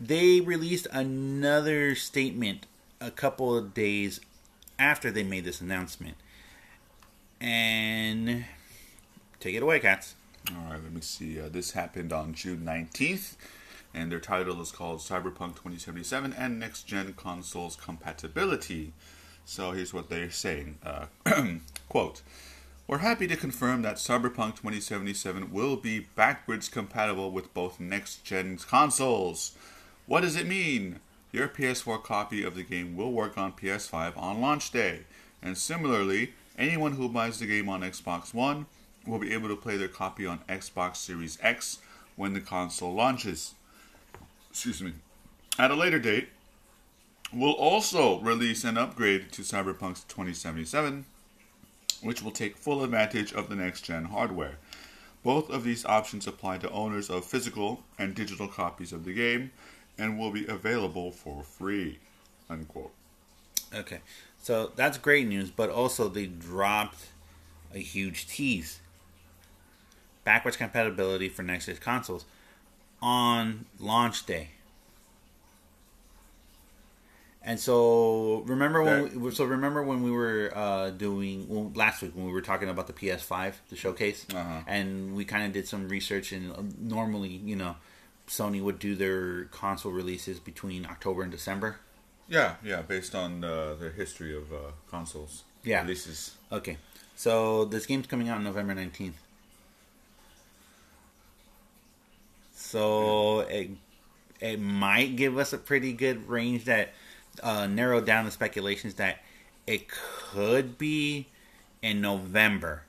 they 0.00 0.40
released 0.40 0.86
another 0.92 1.94
statement 1.94 2.66
a 3.00 3.10
couple 3.10 3.56
of 3.56 3.72
days 3.72 4.20
after 4.78 5.10
they 5.10 5.22
made 5.22 5.44
this 5.44 5.60
announcement. 5.60 6.16
And 7.40 8.44
take 9.40 9.54
it 9.54 9.62
away, 9.62 9.80
cats. 9.80 10.15
All 10.50 10.72
right, 10.72 10.82
let 10.82 10.92
me 10.92 11.00
see. 11.00 11.40
Uh, 11.40 11.48
this 11.48 11.72
happened 11.72 12.12
on 12.12 12.34
June 12.34 12.62
19th, 12.64 13.36
and 13.94 14.12
their 14.12 14.20
title 14.20 14.60
is 14.60 14.70
called 14.70 15.00
Cyberpunk 15.00 15.56
2077 15.56 16.32
and 16.32 16.58
Next 16.58 16.84
Gen 16.84 17.14
Consoles 17.14 17.76
Compatibility. 17.76 18.92
So 19.44 19.72
here's 19.72 19.94
what 19.94 20.08
they're 20.08 20.30
saying 20.30 20.78
uh, 20.84 21.06
Quote, 21.88 22.22
we're 22.86 22.98
happy 22.98 23.26
to 23.26 23.36
confirm 23.36 23.82
that 23.82 23.96
Cyberpunk 23.96 24.56
2077 24.56 25.52
will 25.52 25.76
be 25.76 26.06
backwards 26.14 26.68
compatible 26.68 27.30
with 27.30 27.52
both 27.54 27.80
next 27.80 28.24
gen 28.24 28.58
consoles. 28.58 29.56
What 30.06 30.20
does 30.20 30.36
it 30.36 30.46
mean? 30.46 31.00
your 31.36 31.48
PS4 31.48 32.02
copy 32.02 32.42
of 32.42 32.54
the 32.54 32.62
game 32.62 32.96
will 32.96 33.12
work 33.12 33.36
on 33.36 33.52
PS5 33.52 34.16
on 34.16 34.40
launch 34.40 34.70
day. 34.70 35.00
And 35.42 35.56
similarly, 35.56 36.32
anyone 36.58 36.92
who 36.92 37.10
buys 37.10 37.38
the 37.38 37.46
game 37.46 37.68
on 37.68 37.82
Xbox 37.82 38.32
One 38.32 38.64
will 39.06 39.18
be 39.18 39.32
able 39.32 39.48
to 39.48 39.56
play 39.56 39.76
their 39.76 39.88
copy 39.88 40.26
on 40.26 40.40
Xbox 40.48 40.96
Series 40.96 41.38
X 41.42 41.78
when 42.16 42.32
the 42.32 42.40
console 42.40 42.94
launches. 42.94 43.54
Excuse 44.50 44.82
me. 44.82 44.94
At 45.58 45.70
a 45.70 45.74
later 45.74 45.98
date, 45.98 46.28
we'll 47.32 47.52
also 47.52 48.20
release 48.20 48.64
an 48.64 48.76
upgrade 48.76 49.32
to 49.32 49.42
Cyberpunk 49.42 50.06
2077, 50.08 51.04
which 52.02 52.22
will 52.22 52.30
take 52.30 52.56
full 52.56 52.82
advantage 52.82 53.32
of 53.32 53.48
the 53.48 53.56
next 53.56 53.82
gen 53.82 54.06
hardware. 54.06 54.58
Both 55.22 55.50
of 55.50 55.64
these 55.64 55.84
options 55.84 56.26
apply 56.26 56.58
to 56.58 56.70
owners 56.70 57.10
of 57.10 57.24
physical 57.24 57.82
and 57.98 58.14
digital 58.14 58.48
copies 58.48 58.92
of 58.92 59.04
the 59.04 59.12
game 59.12 59.50
and 59.98 60.18
will 60.18 60.30
be 60.30 60.46
available 60.46 61.10
for 61.10 61.42
free. 61.42 61.98
Unquote. 62.48 62.92
Okay, 63.74 64.00
so 64.40 64.70
that's 64.76 64.98
great 64.98 65.26
news, 65.26 65.50
but 65.50 65.68
also 65.68 66.08
they 66.08 66.26
dropped 66.26 67.08
a 67.74 67.80
huge 67.80 68.28
tease. 68.28 68.78
Backwards 70.26 70.58
compatibility 70.58 71.30
for 71.30 71.42
next 71.42 71.64
gen 71.66 71.76
consoles 71.76 72.26
on 73.00 73.64
launch 73.78 74.26
day. 74.26 74.48
And 77.42 77.60
so 77.60 78.42
remember 78.46 78.82
when 78.82 79.20
we, 79.22 79.30
so 79.30 79.44
remember 79.44 79.82
when 79.84 80.02
we 80.02 80.10
were 80.10 80.50
uh, 80.52 80.90
doing 80.90 81.46
well, 81.48 81.70
last 81.76 82.02
week 82.02 82.10
when 82.16 82.26
we 82.26 82.32
were 82.32 82.40
talking 82.40 82.68
about 82.68 82.88
the 82.88 82.92
PS5 82.92 83.52
the 83.68 83.76
showcase 83.76 84.26
Uh-huh. 84.34 84.62
and 84.66 85.14
we 85.14 85.24
kind 85.24 85.46
of 85.46 85.52
did 85.52 85.68
some 85.68 85.88
research 85.88 86.32
and 86.32 86.50
uh, 86.52 86.62
normally 86.80 87.28
you 87.28 87.54
know 87.54 87.76
Sony 88.26 88.60
would 88.60 88.80
do 88.80 88.96
their 88.96 89.44
console 89.44 89.92
releases 89.92 90.40
between 90.40 90.84
October 90.86 91.22
and 91.22 91.30
December. 91.30 91.76
Yeah, 92.28 92.56
yeah, 92.64 92.82
based 92.82 93.14
on 93.14 93.44
uh, 93.44 93.74
their 93.78 93.92
history 93.92 94.36
of 94.36 94.52
uh, 94.52 94.56
consoles. 94.90 95.44
Yeah. 95.62 95.82
Releases. 95.82 96.34
Okay, 96.50 96.78
so 97.14 97.64
this 97.64 97.86
game's 97.86 98.08
coming 98.08 98.28
out 98.28 98.42
November 98.42 98.74
nineteenth. 98.74 99.18
So 102.70 103.40
it 103.40 103.70
it 104.40 104.60
might 104.60 105.16
give 105.16 105.38
us 105.38 105.52
a 105.52 105.58
pretty 105.58 105.92
good 105.92 106.28
range 106.28 106.64
that 106.64 106.92
uh, 107.42 107.66
narrowed 107.66 108.04
down 108.06 108.24
the 108.24 108.30
speculations 108.30 108.94
that 108.94 109.20
it 109.66 109.88
could 109.88 110.76
be 110.78 111.26
in 111.82 112.00
November. 112.00 112.82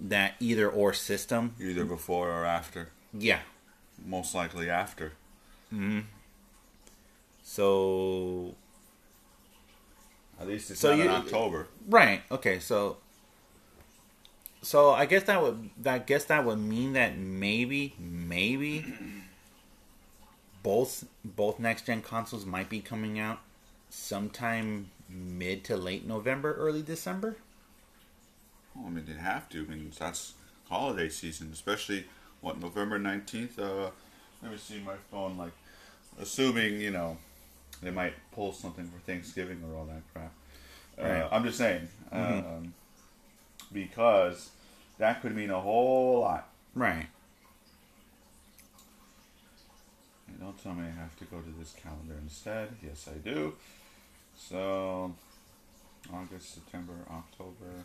That 0.00 0.34
either 0.40 0.68
or 0.70 0.92
system, 0.92 1.54
Either 1.60 1.84
before 1.84 2.30
or 2.30 2.44
after. 2.44 2.90
yeah. 3.12 3.40
Most 4.06 4.32
likely 4.34 4.70
after. 4.70 5.12
Hmm. 5.70 6.00
So 7.42 8.54
At 10.40 10.46
least 10.46 10.70
it's 10.70 10.78
So 10.80 10.94
not 10.94 11.00
in 11.04 11.08
October. 11.10 11.66
Right. 11.88 12.22
Okay. 12.30 12.60
So, 12.60 12.98
so 14.62 14.90
I 14.90 15.06
guess 15.06 15.24
that 15.24 15.42
would 15.42 15.70
I 15.86 15.98
guess 15.98 16.24
that 16.26 16.44
would 16.44 16.58
mean 16.58 16.94
that 16.94 17.16
maybe 17.16 17.94
maybe 17.98 18.84
both 20.62 21.04
both 21.24 21.58
next 21.58 21.86
gen 21.86 22.02
consoles 22.02 22.44
might 22.44 22.68
be 22.68 22.80
coming 22.80 23.18
out 23.18 23.38
sometime 23.90 24.90
mid 25.08 25.64
to 25.64 25.76
late 25.76 26.06
November, 26.06 26.54
early 26.54 26.82
December. 26.82 27.36
Well, 28.74 28.86
I 28.86 28.90
mean, 28.90 29.04
they 29.06 29.14
have 29.14 29.48
to. 29.50 29.62
I 29.62 29.66
mean, 29.66 29.92
that's 29.98 30.34
holiday 30.68 31.08
season, 31.08 31.50
especially 31.52 32.04
what 32.40 32.60
November 32.60 32.98
nineteenth. 32.98 33.58
Uh, 33.58 33.90
let 34.42 34.52
me 34.52 34.58
see 34.58 34.80
my 34.80 34.94
phone. 35.10 35.36
Like, 35.36 35.52
assuming 36.20 36.80
you 36.80 36.90
know, 36.90 37.16
they 37.82 37.90
might 37.90 38.14
pull 38.32 38.52
something 38.52 38.86
for 38.86 38.98
Thanksgiving 39.00 39.62
or 39.68 39.78
all 39.78 39.86
that 39.86 40.02
crap. 40.12 40.32
Right. 40.98 41.22
Uh, 41.22 41.28
I'm 41.30 41.44
just 41.44 41.58
saying, 41.58 41.88
um, 42.12 42.74
because 43.72 44.50
that 44.98 45.22
could 45.22 45.34
mean 45.34 45.50
a 45.50 45.60
whole 45.60 46.20
lot. 46.20 46.48
Right. 46.74 47.06
Hey, 50.26 50.34
Don't 50.40 50.62
tell 50.62 50.74
me 50.74 50.84
I 50.86 51.00
have 51.00 51.16
to 51.18 51.24
go 51.24 51.38
to 51.38 51.58
this 51.58 51.74
calendar 51.82 52.14
instead. 52.20 52.68
Yes, 52.82 53.08
I 53.12 53.18
do. 53.18 53.54
So, 54.36 55.14
August, 56.12 56.54
September, 56.54 56.94
October, 57.10 57.84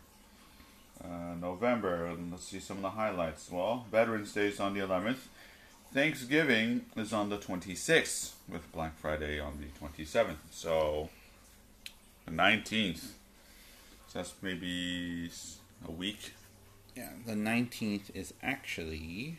uh, 1.04 1.36
November. 1.40 2.06
And 2.08 2.32
let's 2.32 2.46
see 2.46 2.60
some 2.60 2.78
of 2.78 2.84
the 2.84 2.90
highlights. 2.92 3.50
Well, 3.52 3.86
Veterans 3.92 4.34
Day 4.34 4.48
is 4.48 4.60
on 4.60 4.74
the 4.74 4.82
11th. 4.82 5.28
Thanksgiving 5.94 6.86
is 6.98 7.14
on 7.14 7.30
the 7.30 7.38
26th, 7.38 8.34
with 8.50 8.72
Black 8.72 8.98
Friday 8.98 9.40
on 9.40 9.60
the 9.60 10.04
27th. 10.04 10.38
So, 10.52 11.10
the 12.26 12.32
19th. 12.32 12.98
So 14.08 14.20
that's 14.20 14.34
maybe 14.42 15.30
a 15.88 15.92
week. 15.92 16.34
Yeah. 16.96 17.10
The 17.26 17.36
nineteenth 17.36 18.12
is 18.16 18.34
actually. 18.44 19.38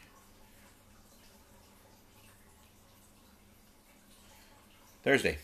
Thursday. 5.02 5.38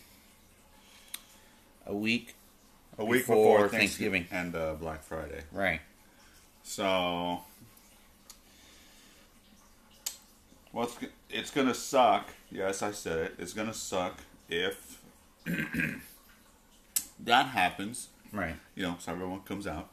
A 1.85 1.93
week 1.95 2.33
A 2.97 3.05
week 3.05 3.21
Before 3.21 3.35
before, 3.59 3.69
Thanksgiving. 3.69 4.23
Thanksgiving 4.23 4.55
and 4.55 4.55
uh, 4.55 4.73
Black 4.75 5.03
Friday. 5.03 5.43
Right. 5.51 5.81
So, 6.63 7.41
what's 10.71 10.97
go- 10.97 11.07
it's 11.29 11.51
gonna 11.51 11.73
suck? 11.73 12.29
Yes, 12.51 12.81
I 12.81 12.91
said 12.91 13.19
it. 13.19 13.35
It's 13.39 13.53
gonna 13.53 13.73
suck 13.73 14.17
if 14.49 15.01
that 17.19 17.47
happens. 17.47 18.09
Right. 18.31 18.55
You 18.75 18.83
know, 18.83 18.97
Cyberpunk 19.05 19.45
comes 19.45 19.67
out, 19.67 19.89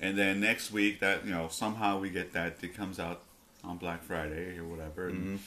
and 0.00 0.16
then 0.18 0.40
next 0.40 0.70
week 0.72 1.00
that 1.00 1.24
you 1.24 1.32
know 1.32 1.48
somehow 1.48 1.98
we 1.98 2.10
get 2.10 2.32
that 2.32 2.56
it 2.62 2.74
comes 2.74 2.98
out 3.00 3.22
on 3.64 3.76
Black 3.78 4.02
Friday 4.04 4.56
or 4.58 4.64
whatever. 4.64 5.08
And, 5.08 5.40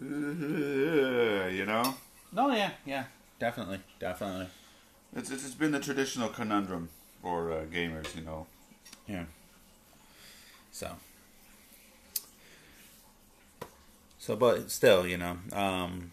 uh, 0.00 1.48
you 1.48 1.64
know, 1.64 1.94
No, 2.32 2.50
yeah, 2.52 2.70
yeah, 2.84 3.04
definitely, 3.38 3.80
definitely. 3.98 4.48
it's 5.14 5.30
it's 5.30 5.44
it's 5.44 5.54
been 5.54 5.72
the 5.72 5.80
traditional 5.80 6.28
conundrum 6.28 6.88
for 7.22 7.50
uh, 7.52 7.64
gamers. 7.64 8.14
You 8.14 8.22
know, 8.22 8.46
Yeah. 9.06 9.24
So. 10.72 10.90
So, 14.18 14.34
but 14.34 14.72
still, 14.72 15.06
you 15.06 15.16
know, 15.16 15.38
um, 15.52 16.10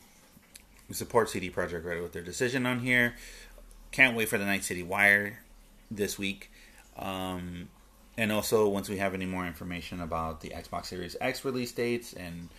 we 0.87 0.93
support 0.93 1.29
CD 1.31 1.49
Projekt 1.49 1.83
Red 1.83 1.99
with 1.99 2.13
their 2.13 2.21
decision 2.21 2.65
on 2.67 2.79
here. 2.81 3.15
Can't 3.91 4.15
wait 4.15 4.29
for 4.29 4.37
the 4.37 4.45
Night 4.45 4.63
City 4.63 4.83
Wire 4.83 5.39
this 5.89 6.19
week. 6.19 6.51
Um, 6.97 7.69
and 8.17 8.31
also, 8.31 8.67
once 8.69 8.89
we 8.89 8.97
have 8.97 9.13
any 9.13 9.25
more 9.25 9.45
information 9.45 9.99
about 10.01 10.41
the 10.41 10.49
Xbox 10.49 10.85
Series 10.85 11.15
X 11.19 11.43
release 11.43 11.71
dates 11.71 12.13
and 12.13 12.49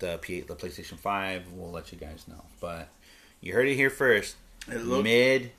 the 0.00 0.18
P- 0.20 0.40
the 0.40 0.54
PlayStation 0.54 0.98
Five, 0.98 1.44
we'll 1.52 1.70
let 1.70 1.90
you 1.92 1.98
guys 1.98 2.26
know. 2.28 2.44
But 2.60 2.88
you 3.40 3.52
heard 3.54 3.68
it 3.68 3.74
here 3.74 3.90
first. 3.90 4.36
It 4.70 4.78
look- 4.84 5.04
Mid 5.04 5.52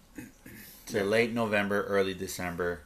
to 0.87 1.03
late 1.03 1.33
November, 1.33 1.83
early 1.83 2.13
December 2.13 2.81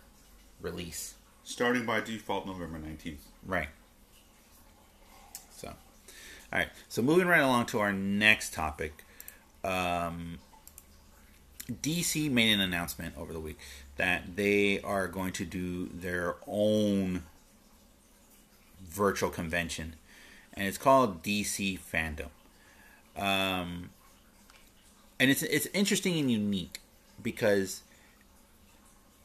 release. 0.61 1.15
starting 1.43 1.85
by 1.85 1.99
default 1.99 2.45
November 2.47 2.79
nineteenth. 2.79 3.25
Right. 3.45 3.67
So, 5.57 5.67
all 5.67 6.59
right. 6.59 6.69
So 6.87 7.01
moving 7.01 7.27
right 7.27 7.41
along 7.41 7.65
to 7.67 7.79
our 7.79 7.91
next 7.91 8.53
topic, 8.53 9.03
um, 9.65 10.39
DC 11.69 12.29
made 12.31 12.53
an 12.53 12.59
announcement 12.61 13.17
over 13.17 13.33
the 13.33 13.39
week 13.39 13.57
that 13.97 14.35
they 14.35 14.81
are 14.81 15.07
going 15.07 15.31
to 15.33 15.45
do 15.45 15.87
their 15.87 16.35
own 16.47 17.23
virtual 18.81 19.29
convention, 19.29 19.95
and 20.53 20.67
it's 20.67 20.77
called 20.77 21.23
DC 21.23 21.79
Fandom. 21.79 22.29
Um, 23.15 23.91
and 25.19 25.29
it's 25.29 25.43
it's 25.43 25.67
interesting 25.67 26.17
and 26.19 26.31
unique 26.31 26.79
because 27.21 27.81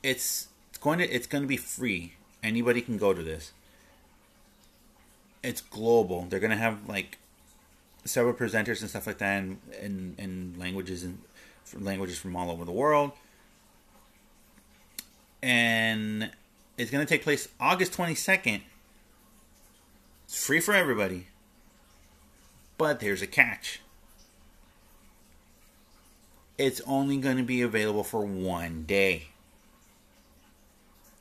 it's 0.02 0.48
it's 0.68 0.78
going 0.78 0.98
to 0.98 1.08
it's 1.08 1.26
going 1.26 1.42
to 1.42 1.48
be 1.48 1.56
free. 1.56 2.14
Anybody 2.42 2.80
can 2.80 2.98
go 2.98 3.12
to 3.12 3.22
this. 3.22 3.52
It's 5.42 5.60
global. 5.60 6.26
They're 6.28 6.40
going 6.40 6.50
to 6.50 6.56
have 6.56 6.88
like 6.88 7.18
several 8.04 8.34
presenters 8.34 8.80
and 8.80 8.90
stuff 8.90 9.06
like 9.06 9.18
that, 9.18 9.42
and 9.42 9.58
in, 9.80 10.14
in 10.18 10.54
languages 10.58 11.02
and 11.02 11.18
languages 11.74 12.18
from 12.18 12.36
all 12.36 12.50
over 12.50 12.64
the 12.64 12.72
world. 12.72 13.12
And 15.42 16.30
it's 16.76 16.90
going 16.90 17.04
to 17.04 17.08
take 17.08 17.22
place 17.22 17.48
August 17.60 17.92
twenty 17.92 18.14
second. 18.14 18.62
It's 20.24 20.44
free 20.44 20.60
for 20.60 20.74
everybody, 20.74 21.28
but 22.76 23.00
there's 23.00 23.22
a 23.22 23.26
catch. 23.26 23.80
It's 26.58 26.80
only 26.86 27.16
going 27.18 27.36
to 27.36 27.42
be 27.42 27.62
available 27.62 28.04
for 28.04 28.24
one 28.26 28.84
day. 28.84 29.28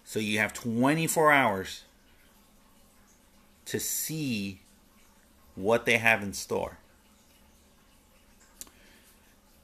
So 0.03 0.19
you 0.19 0.39
have 0.39 0.53
24 0.53 1.31
hours 1.31 1.83
to 3.65 3.79
see 3.79 4.59
what 5.55 5.85
they 5.85 5.97
have 5.97 6.23
in 6.23 6.33
store. 6.33 6.79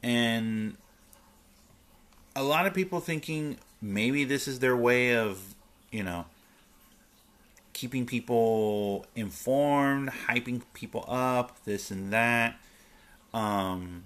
and 0.04 0.76
a 2.36 2.44
lot 2.44 2.68
of 2.68 2.74
people 2.74 3.00
thinking 3.00 3.58
maybe 3.84 4.24
this 4.24 4.48
is 4.48 4.60
their 4.60 4.76
way 4.76 5.16
of, 5.16 5.56
you 5.92 6.02
know, 6.02 6.26
keeping 7.74 8.06
people 8.06 9.06
informed, 9.16 10.10
hyping 10.28 10.62
people 10.74 11.04
up, 11.08 11.64
this 11.66 11.92
and 11.92 12.14
that. 12.14 12.56
Um, 13.34 14.06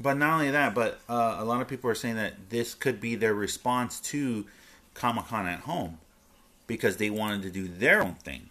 but 0.00 0.14
not 0.14 0.32
only 0.34 0.50
that, 0.50 0.74
but 0.74 1.00
uh, 1.08 1.36
a 1.38 1.44
lot 1.44 1.60
of 1.60 1.68
people 1.68 1.90
are 1.90 1.94
saying 1.94 2.16
that 2.16 2.50
this 2.50 2.74
could 2.74 3.00
be 3.00 3.14
their 3.14 3.34
response 3.34 4.00
to 4.00 4.46
Comic 4.94 5.26
Con 5.26 5.46
at 5.46 5.60
home 5.60 5.98
because 6.66 6.96
they 6.96 7.10
wanted 7.10 7.42
to 7.42 7.50
do 7.50 7.68
their 7.68 8.02
own 8.02 8.14
thing 8.14 8.48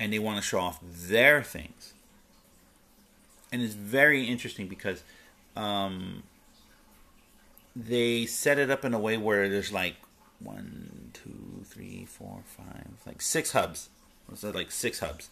and 0.00 0.12
they 0.12 0.18
want 0.18 0.36
to 0.36 0.42
show 0.42 0.58
off 0.58 0.80
their 0.82 1.42
things. 1.42 1.92
And 3.52 3.60
it's 3.60 3.74
very 3.74 4.24
interesting 4.24 4.66
because 4.66 5.02
um, 5.56 6.22
they 7.74 8.26
set 8.26 8.58
it 8.58 8.70
up 8.70 8.84
in 8.84 8.94
a 8.94 8.98
way 8.98 9.16
where 9.16 9.48
there's 9.48 9.72
like 9.72 9.96
one, 10.40 11.10
two, 11.12 11.64
three, 11.64 12.04
four, 12.04 12.40
five, 12.46 12.88
like 13.06 13.22
six 13.22 13.52
hubs. 13.52 13.88
So 14.34 14.50
like 14.50 14.70
six 14.70 15.00
hubs, 15.00 15.28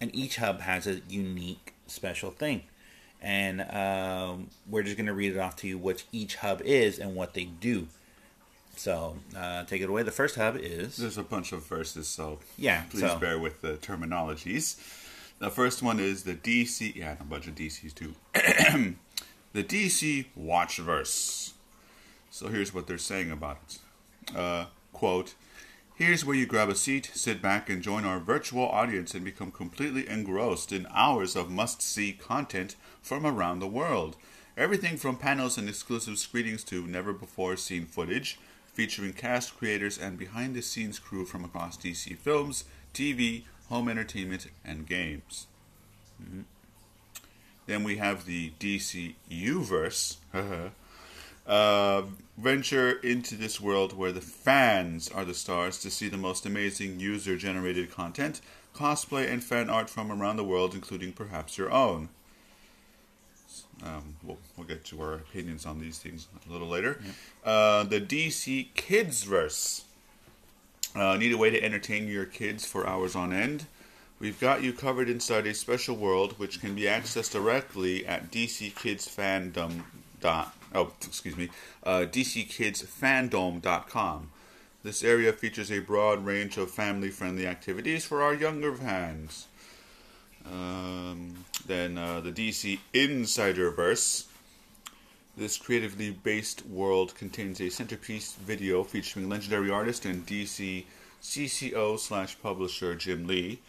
and 0.00 0.14
each 0.14 0.36
hub 0.36 0.60
has 0.60 0.86
a 0.86 1.00
unique 1.08 1.72
special 1.86 2.30
thing. 2.30 2.62
And 3.22 3.62
um, 3.62 4.48
we're 4.68 4.82
just 4.82 4.96
gonna 4.98 5.14
read 5.14 5.34
it 5.34 5.38
off 5.38 5.56
to 5.56 5.68
you 5.68 5.78
which 5.78 6.04
each 6.12 6.36
hub 6.36 6.60
is 6.62 6.98
and 6.98 7.14
what 7.14 7.32
they 7.34 7.44
do. 7.44 7.86
So 8.76 9.16
uh, 9.36 9.64
take 9.64 9.80
it 9.82 9.88
away. 9.88 10.02
The 10.02 10.10
first 10.10 10.36
hub 10.36 10.56
is 10.58 10.96
There's 10.96 11.18
a 11.18 11.22
bunch 11.22 11.52
of 11.52 11.66
verses, 11.66 12.08
so 12.08 12.40
Yeah, 12.58 12.82
please 12.90 13.00
so- 13.00 13.18
bear 13.18 13.38
with 13.38 13.60
the 13.62 13.74
terminologies. 13.74 14.76
The 15.38 15.50
first 15.50 15.82
one 15.82 15.98
is 15.98 16.24
the 16.24 16.34
DC. 16.34 16.94
Yeah, 16.94 17.16
a 17.18 17.24
bunch 17.24 17.46
of 17.46 17.54
DCs 17.54 17.94
too. 17.94 18.14
the 19.52 19.64
DC 19.64 20.26
Watchverse. 20.38 21.52
So 22.30 22.48
here's 22.48 22.72
what 22.72 22.86
they're 22.86 22.98
saying 22.98 23.30
about 23.30 23.58
it. 23.66 24.36
Uh, 24.36 24.66
quote. 24.92 25.34
Here's 25.94 26.24
where 26.24 26.36
you 26.36 26.46
grab 26.46 26.70
a 26.70 26.74
seat, 26.74 27.10
sit 27.12 27.42
back, 27.42 27.68
and 27.68 27.82
join 27.82 28.06
our 28.06 28.20
virtual 28.20 28.66
audience 28.66 29.14
and 29.14 29.22
become 29.22 29.50
completely 29.50 30.08
engrossed 30.08 30.72
in 30.72 30.86
hours 30.94 31.36
of 31.36 31.50
must 31.50 31.82
see 31.82 32.12
content 32.12 32.74
from 33.02 33.26
around 33.26 33.58
the 33.58 33.66
world. 33.66 34.16
Everything 34.56 34.96
from 34.96 35.16
panels 35.16 35.58
and 35.58 35.68
exclusive 35.68 36.18
screenings 36.18 36.64
to 36.64 36.86
never 36.86 37.12
before 37.12 37.56
seen 37.56 37.84
footage 37.84 38.38
featuring 38.72 39.12
cast 39.12 39.58
creators 39.58 39.98
and 39.98 40.18
behind 40.18 40.54
the 40.54 40.62
scenes 40.62 40.98
crew 40.98 41.26
from 41.26 41.44
across 41.44 41.76
DC 41.76 42.16
films, 42.16 42.64
TV, 42.94 43.44
home 43.68 43.88
entertainment, 43.88 44.46
and 44.64 44.86
games. 44.86 45.46
Mhm. 46.22 46.44
Then 47.70 47.84
we 47.84 47.98
have 47.98 48.24
the 48.24 48.50
DC 48.58 49.14
YouVerse. 49.30 50.16
uh, 51.46 52.02
venture 52.36 52.90
into 52.90 53.36
this 53.36 53.60
world 53.60 53.96
where 53.96 54.10
the 54.10 54.20
fans 54.20 55.08
are 55.08 55.24
the 55.24 55.34
stars 55.34 55.78
to 55.82 55.88
see 55.88 56.08
the 56.08 56.16
most 56.16 56.44
amazing 56.44 56.98
user 56.98 57.36
generated 57.36 57.92
content, 57.92 58.40
cosplay, 58.74 59.30
and 59.30 59.44
fan 59.44 59.70
art 59.70 59.88
from 59.88 60.10
around 60.10 60.36
the 60.36 60.42
world, 60.42 60.74
including 60.74 61.12
perhaps 61.12 61.56
your 61.56 61.70
own. 61.70 62.08
Um, 63.84 64.16
we'll, 64.24 64.38
we'll 64.56 64.66
get 64.66 64.84
to 64.86 65.00
our 65.00 65.14
opinions 65.14 65.64
on 65.64 65.78
these 65.78 65.98
things 65.98 66.26
a 66.48 66.52
little 66.52 66.66
later. 66.66 67.00
Uh, 67.44 67.84
the 67.84 68.00
DC 68.00 68.72
Kidsverse. 68.74 69.84
Uh, 70.96 71.16
need 71.16 71.32
a 71.32 71.38
way 71.38 71.50
to 71.50 71.62
entertain 71.62 72.08
your 72.08 72.24
kids 72.24 72.66
for 72.66 72.84
hours 72.84 73.14
on 73.14 73.32
end? 73.32 73.66
We've 74.20 74.38
got 74.38 74.62
you 74.62 74.72
covered 74.74 75.08
inside 75.08 75.46
a 75.46 75.54
special 75.54 75.96
world 75.96 76.38
which 76.38 76.60
can 76.60 76.74
be 76.74 76.82
accessed 76.82 77.32
directly 77.32 78.06
at 78.06 78.30
DC 78.30 78.76
Kids 78.76 79.08
Fandom. 79.08 79.84
Dot, 80.20 80.54
oh, 80.74 80.92
excuse 81.02 81.38
me, 81.38 81.48
uh, 81.82 82.00
DCKidsFandom.com. 82.00 84.30
This 84.82 85.02
area 85.02 85.32
features 85.32 85.72
a 85.72 85.78
broad 85.78 86.26
range 86.26 86.58
of 86.58 86.70
family-friendly 86.70 87.46
activities 87.46 88.04
for 88.04 88.20
our 88.20 88.34
younger 88.34 88.74
fans. 88.74 89.46
Um, 90.44 91.46
then 91.66 91.96
uh, 91.96 92.20
the 92.20 92.32
DC 92.32 92.78
Insiderverse. 92.92 94.26
This 95.34 95.56
creatively 95.56 96.10
based 96.10 96.66
world 96.66 97.14
contains 97.14 97.58
a 97.62 97.70
centerpiece 97.70 98.34
video 98.34 98.84
featuring 98.84 99.30
legendary 99.30 99.70
artist 99.70 100.04
and 100.04 100.26
DC 100.26 100.84
CCO 101.22 101.98
slash 101.98 102.38
publisher 102.42 102.94
Jim 102.94 103.26
Lee, 103.26 103.60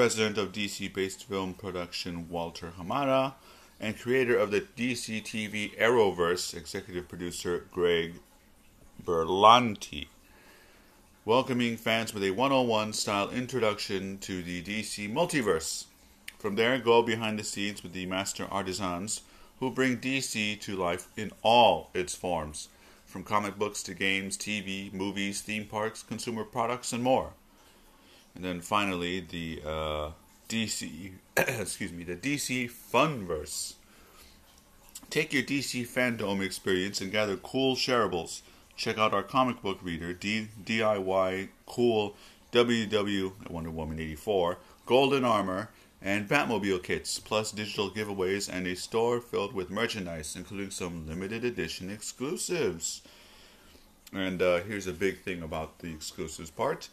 president 0.00 0.38
of 0.38 0.50
DC 0.50 0.90
based 0.94 1.24
film 1.24 1.52
production 1.52 2.26
Walter 2.30 2.72
Hamada, 2.78 3.34
and 3.78 3.98
creator 3.98 4.34
of 4.34 4.50
the 4.50 4.62
DC 4.62 5.22
TV 5.22 5.78
Arrowverse, 5.78 6.56
executive 6.56 7.06
producer 7.06 7.66
Greg 7.70 8.14
Berlanti. 9.04 10.06
Welcoming 11.26 11.76
fans 11.76 12.14
with 12.14 12.24
a 12.24 12.30
101 12.30 12.94
style 12.94 13.28
introduction 13.28 14.16
to 14.20 14.42
the 14.42 14.62
DC 14.62 15.12
multiverse. 15.12 15.84
From 16.38 16.54
there, 16.54 16.78
go 16.78 17.02
behind 17.02 17.38
the 17.38 17.44
scenes 17.44 17.82
with 17.82 17.92
the 17.92 18.06
master 18.06 18.48
artisans 18.50 19.20
who 19.58 19.70
bring 19.70 19.98
DC 19.98 20.58
to 20.62 20.76
life 20.76 21.08
in 21.18 21.30
all 21.42 21.90
its 21.92 22.14
forms, 22.14 22.70
from 23.04 23.22
comic 23.22 23.58
books 23.58 23.82
to 23.82 23.92
games, 23.92 24.38
TV, 24.38 24.90
movies, 24.94 25.42
theme 25.42 25.66
parks, 25.66 26.02
consumer 26.02 26.44
products, 26.44 26.94
and 26.94 27.02
more. 27.02 27.34
And 28.34 28.44
then 28.44 28.60
finally, 28.60 29.20
the 29.20 29.60
uh, 29.64 30.10
DC, 30.48 31.12
excuse 31.36 31.92
me, 31.92 32.04
the 32.04 32.16
DC 32.16 32.70
Funverse. 32.70 33.74
Take 35.10 35.32
your 35.32 35.42
DC 35.42 35.88
fandom 35.88 36.40
experience 36.40 37.00
and 37.00 37.10
gather 37.10 37.36
cool 37.36 37.74
shareables. 37.74 38.42
Check 38.76 38.96
out 38.96 39.12
our 39.12 39.22
comic 39.22 39.60
book 39.60 39.78
reader, 39.82 40.12
D- 40.12 40.48
DIY 40.64 41.48
Cool 41.66 42.14
WW 42.52 43.50
Wonder 43.50 43.70
Woman 43.70 44.00
84, 44.00 44.58
Golden 44.86 45.24
Armor, 45.24 45.70
and 46.02 46.28
Batmobile 46.28 46.82
kits, 46.82 47.18
plus 47.18 47.52
digital 47.52 47.90
giveaways 47.90 48.48
and 48.52 48.66
a 48.66 48.74
store 48.74 49.20
filled 49.20 49.52
with 49.52 49.70
merchandise, 49.70 50.34
including 50.34 50.70
some 50.70 51.06
limited 51.06 51.44
edition 51.44 51.90
exclusives. 51.90 53.02
And 54.12 54.42
uh, 54.42 54.62
here's 54.62 54.86
a 54.86 54.92
big 54.92 55.20
thing 55.20 55.42
about 55.42 55.78
the 55.78 55.92
exclusives 55.92 56.50
part. 56.50 56.88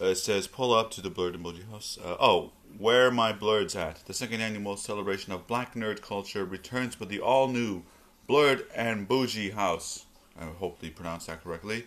Uh, 0.00 0.14
says, 0.14 0.46
pull 0.46 0.72
up 0.72 0.90
to 0.90 1.00
the 1.00 1.10
Blerd 1.10 1.36
Emoji 1.36 1.70
House. 1.70 1.98
Uh, 2.02 2.16
oh, 2.18 2.52
where 2.78 3.10
my 3.10 3.32
blerds 3.32 3.76
at? 3.76 4.04
The 4.06 4.14
second 4.14 4.40
annual 4.40 4.76
celebration 4.76 5.32
of 5.32 5.46
black 5.46 5.74
nerd 5.74 6.00
culture 6.00 6.44
returns 6.44 6.98
with 6.98 7.08
the 7.08 7.20
all 7.20 7.48
new 7.48 7.82
Blerd 8.28 8.64
and 8.74 9.08
Boujee 9.08 9.52
House. 9.52 10.06
I 10.40 10.44
hopefully 10.44 10.90
pronounced 10.90 11.26
that 11.26 11.44
correctly. 11.44 11.84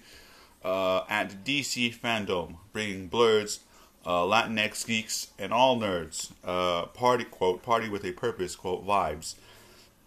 Uh, 0.64 1.04
at 1.10 1.44
DC 1.44 1.96
Fandom, 1.96 2.58
bringing 2.74 3.08
blurs, 3.08 3.62
uh, 4.06 4.22
Latinx 4.22 4.86
geeks, 4.86 5.28
and 5.40 5.52
all 5.52 5.78
nerds. 5.80 6.32
Uh, 6.44 6.86
party 6.88 7.24
quote 7.24 7.64
party 7.64 7.90
with 7.90 8.04
a 8.06 8.12
purpose 8.12 8.56
quote 8.56 8.86
vibes. 8.86 9.36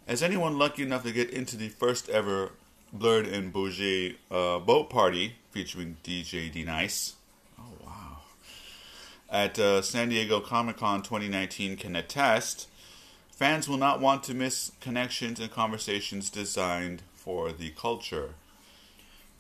As 0.06 0.22
anyone 0.22 0.58
lucky 0.58 0.82
enough 0.82 1.02
to 1.02 1.12
get 1.12 1.30
into 1.30 1.56
the 1.56 1.68
first 1.68 2.08
ever 2.08 2.52
Blerd 2.96 3.30
and 3.32 3.52
Boujee 3.52 4.16
uh, 4.30 4.58
boat 4.58 4.88
party 4.88 5.36
featuring 5.50 5.96
DJ 6.02 6.50
D 6.50 6.64
Nice. 6.64 7.14
Oh 7.58 7.64
wow! 7.84 7.87
At 9.30 9.58
uh, 9.58 9.82
San 9.82 10.08
Diego 10.08 10.40
Comic 10.40 10.78
Con 10.78 11.02
2019 11.02 11.76
can 11.76 11.94
attest, 11.94 12.68
fans 13.30 13.68
will 13.68 13.76
not 13.76 14.00
want 14.00 14.22
to 14.24 14.34
miss 14.34 14.72
connections 14.80 15.38
and 15.38 15.50
conversations 15.50 16.30
designed 16.30 17.02
for 17.14 17.52
the 17.52 17.70
culture. 17.70 18.30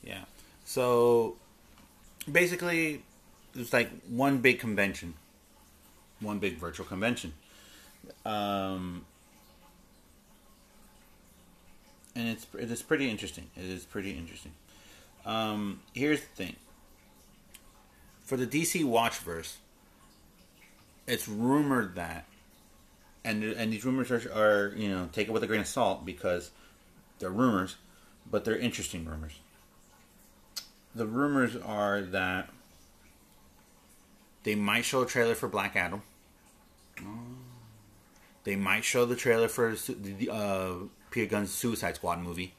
Yeah. 0.02 0.24
So 0.64 1.36
basically, 2.30 3.02
it's 3.54 3.72
like 3.72 3.90
one 4.06 4.38
big 4.38 4.58
convention, 4.58 5.14
one 6.20 6.38
big 6.38 6.58
virtual 6.58 6.84
convention. 6.84 7.32
Um, 8.26 9.06
and 12.14 12.28
it's 12.28 12.46
it 12.58 12.70
is 12.70 12.82
pretty 12.82 13.10
interesting. 13.10 13.48
It 13.56 13.64
is 13.64 13.84
pretty 13.84 14.10
interesting. 14.10 14.52
Um, 15.24 15.80
here's 15.94 16.20
the 16.20 16.26
thing. 16.26 16.56
For 18.24 18.36
the 18.36 18.46
DC 18.46 18.84
Watchverse, 18.84 19.56
it's 21.08 21.28
rumored 21.28 21.96
that, 21.96 22.26
and 23.24 23.42
and 23.42 23.72
these 23.72 23.84
rumors 23.84 24.10
are, 24.10 24.32
are 24.32 24.74
you 24.76 24.88
know 24.88 25.08
take 25.12 25.28
it 25.28 25.32
with 25.32 25.42
a 25.42 25.46
grain 25.46 25.60
of 25.60 25.66
salt 25.66 26.04
because 26.04 26.50
they're 27.18 27.30
rumors, 27.30 27.76
but 28.30 28.44
they're 28.44 28.58
interesting 28.58 29.04
rumors. 29.04 29.40
The 30.94 31.06
rumors 31.06 31.56
are 31.56 32.00
that 32.00 32.50
they 34.44 34.54
might 34.54 34.84
show 34.84 35.02
a 35.02 35.06
trailer 35.06 35.34
for 35.34 35.48
Black 35.48 35.76
Adam. 35.76 36.02
They 38.44 38.56
might 38.56 38.84
show 38.84 39.04
the 39.04 39.16
trailer 39.16 39.48
for 39.48 39.74
the 39.74 40.30
uh, 40.30 40.74
Peter 41.10 41.26
Gunn's 41.26 41.52
Suicide 41.52 41.96
Squad 41.96 42.20
movie. 42.20 42.54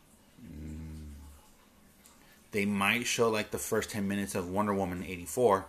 They 2.52 2.66
might 2.66 3.06
show 3.06 3.30
like 3.30 3.52
the 3.52 3.58
first 3.58 3.90
ten 3.90 4.08
minutes 4.08 4.36
of 4.36 4.50
Wonder 4.50 4.74
Woman 4.74 5.04
eighty 5.04 5.26
four, 5.26 5.66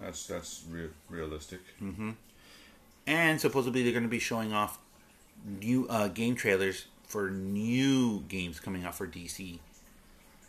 That's 0.00 0.26
that's 0.26 0.64
re- 0.70 0.88
realistic. 1.08 1.60
and 3.06 3.40
supposedly 3.40 3.82
they're 3.82 3.92
going 3.92 4.02
to 4.02 4.08
be 4.08 4.18
showing 4.18 4.52
off 4.52 4.78
new 5.60 5.86
uh, 5.88 6.08
game 6.08 6.34
trailers 6.34 6.86
for 7.06 7.30
new 7.30 8.20
games 8.28 8.60
coming 8.60 8.84
out 8.84 8.94
for 8.94 9.06
DC 9.06 9.58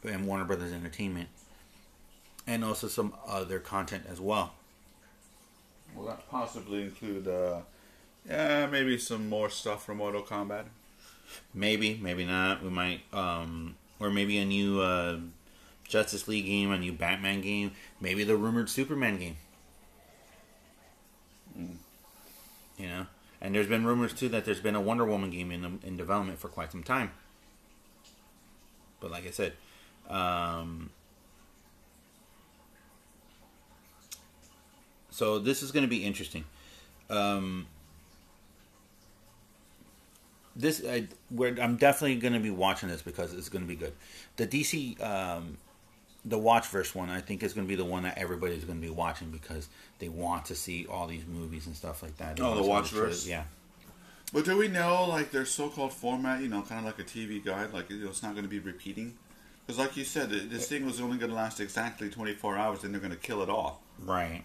and 0.04 0.28
Warner 0.28 0.46
Brothers 0.46 0.72
Entertainment, 0.72 1.30
and 2.48 2.64
also 2.64 2.88
some 2.88 3.14
other 3.28 3.60
content 3.60 4.04
as 4.10 4.22
well. 4.22 4.54
Will 5.96 6.06
that 6.06 6.30
possibly 6.30 6.84
include, 6.84 7.28
uh, 7.28 7.62
yeah, 8.28 8.68
maybe 8.68 8.98
some 8.98 9.30
more 9.30 9.50
stuff 9.50 9.86
from 9.86 9.98
Mortal 9.98 10.22
Kombat? 10.22 10.66
Maybe, 11.54 12.00
maybe 12.02 12.26
not. 12.26 12.64
We 12.64 12.70
might, 12.70 13.02
um, 13.14 13.76
or 14.00 14.10
maybe 14.10 14.38
a 14.38 14.46
new 14.46 14.80
uh, 14.82 15.18
Justice 15.88 16.28
League 16.28 16.46
game, 16.46 16.72
a 16.72 16.78
new 16.78 16.94
Batman 16.94 17.42
game, 17.42 17.72
maybe 18.02 18.24
the 18.24 18.36
rumored 18.36 18.70
Superman 18.70 19.18
game. 19.18 19.38
Mm. 21.58 21.76
You 22.78 22.88
know, 22.88 23.06
and 23.42 23.56
there's 23.56 23.68
been 23.68 23.86
rumors 23.86 24.14
too 24.14 24.30
that 24.30 24.46
there's 24.46 24.60
been 24.60 24.76
a 24.76 24.82
Wonder 24.82 25.06
Woman 25.06 25.30
game 25.30 25.52
in 25.52 25.80
in 25.84 25.96
development 25.96 26.40
for 26.40 26.50
quite 26.50 26.72
some 26.72 26.84
time. 26.84 27.12
But 29.00 29.12
like 29.12 29.28
I 29.28 29.32
said, 29.32 29.54
um, 30.10 30.90
so 35.10 35.40
this 35.40 35.64
is 35.64 35.72
going 35.72 35.84
to 35.84 35.90
be 35.90 36.04
interesting. 36.04 36.44
Um, 37.10 37.68
this 40.56 40.84
I, 40.88 41.08
we're, 41.30 41.60
I'm 41.62 41.76
definitely 41.76 42.16
going 42.16 42.34
to 42.34 42.40
be 42.40 42.50
watching 42.50 42.90
this 42.90 43.02
because 43.02 43.34
it's 43.34 43.50
going 43.50 43.64
to 43.64 43.68
be 43.68 43.76
good. 43.76 43.94
The 44.38 44.48
DC, 44.48 45.02
um, 45.04 45.58
the 46.26 46.38
Watchverse 46.40 46.96
one, 46.96 47.10
I 47.10 47.22
think 47.22 47.44
is 47.44 47.54
going 47.54 47.68
to 47.68 47.70
be 47.70 47.76
the 47.76 47.86
one 47.86 48.04
that 48.04 48.18
everybody's 48.18 48.66
going 48.66 48.82
to 48.82 48.86
be 48.88 48.92
watching 48.94 49.30
because 49.30 49.70
they 50.00 50.10
want 50.10 50.46
to 50.46 50.56
see 50.56 50.88
all 50.88 51.06
these 51.08 51.26
movies 51.26 51.68
and 51.68 51.76
stuff 51.76 52.02
like 52.02 52.18
that. 52.18 52.36
They 52.38 52.44
Oh, 52.44 52.56
the 52.56 52.64
want 52.64 52.88
to 52.88 52.92
see 52.92 53.00
Watchverse? 53.00 53.28
yeah. 53.30 53.44
But 54.34 54.44
do 54.46 54.58
we 54.58 54.68
know, 54.68 55.06
like, 55.08 55.32
their 55.32 55.46
so-called 55.46 55.94
format, 55.94 56.42
you 56.42 56.48
know, 56.50 56.62
kind 56.64 56.80
of 56.80 56.86
like 56.86 57.00
a 57.00 57.04
TV 57.08 57.44
guide, 57.44 57.72
like, 57.74 57.90
you 57.92 57.98
know, 58.04 58.10
it's 58.10 58.24
not 58.24 58.32
going 58.34 58.44
to 58.44 58.50
be 58.50 58.60
repeating? 58.60 59.14
Because, 59.66 59.78
like 59.80 59.96
you 59.96 60.04
said, 60.04 60.30
this 60.30 60.68
thing 60.68 60.86
was 60.86 61.00
only 61.00 61.18
going 61.18 61.30
to 61.30 61.36
last 61.36 61.60
exactly 61.60 62.10
24 62.10 62.58
hours, 62.58 62.84
and 62.84 62.94
they're 62.94 63.00
going 63.02 63.12
to 63.14 63.18
kill 63.18 63.42
it 63.44 63.50
off. 63.50 63.78
Right. 64.00 64.44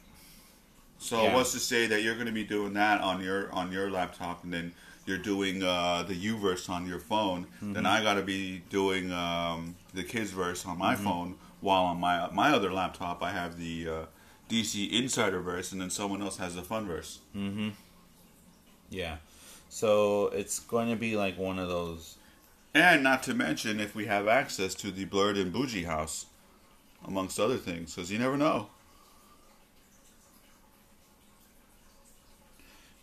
So 0.99 1.23
Yeah. 1.25 1.35
what's 1.35 1.53
to 1.53 1.59
say 1.61 1.87
that 1.87 2.03
you're 2.03 2.15
going 2.15 2.27
to 2.27 2.33
be 2.33 2.45
doing 2.45 2.75
that 2.75 3.01
on 3.01 3.23
your 3.23 3.51
on 3.53 3.73
your 3.73 3.91
laptop, 3.91 4.45
and 4.45 4.53
then 4.53 4.73
you're 5.07 5.19
doing 5.19 5.63
uh, 5.63 6.03
the 6.07 6.15
YouVerse 6.15 6.69
on 6.69 6.87
your 6.87 6.99
phone? 6.99 7.47
Then 7.63 7.87
I 7.87 8.03
got 8.03 8.15
to 8.15 8.23
be 8.23 8.59
doing 8.71 9.11
um, 9.13 9.77
the 9.95 10.03
Kids 10.05 10.31
Verse 10.31 10.67
on 10.67 10.79
my 10.79 10.95
phone, 10.95 11.37
while 11.61 11.85
on 11.85 11.99
my 12.01 12.29
my 12.33 12.51
other 12.51 12.73
laptop 12.73 13.23
I 13.23 13.33
have 13.33 13.59
the 13.59 13.89
uh, 13.89 14.05
DC 14.49 14.91
Insider 14.91 15.41
Verse, 15.41 15.73
and 15.73 15.81
then 15.81 15.91
someone 15.91 16.23
else 16.23 16.39
has 16.39 16.55
the 16.55 16.63
Funverse. 16.63 17.19
Mhm. 17.37 17.73
Yeah. 18.89 19.17
So 19.69 20.29
it's 20.29 20.59
going 20.59 20.91
to 20.91 20.97
be 20.97 21.17
like 21.17 21.39
one 21.39 21.59
of 21.59 21.69
those. 21.69 22.17
And 22.75 23.03
not 23.03 23.23
to 23.25 23.35
mention 23.35 23.79
if 23.81 23.95
we 23.95 24.07
have 24.07 24.27
access 24.27 24.75
to 24.77 24.91
the 24.91 25.07
Blerd 25.07 25.41
and 25.41 25.53
Boujee 25.53 25.85
house, 25.87 26.27
amongst 27.07 27.39
other 27.39 27.57
things, 27.57 27.95
because 27.95 28.11
you 28.11 28.19
never 28.19 28.37
know. 28.37 28.69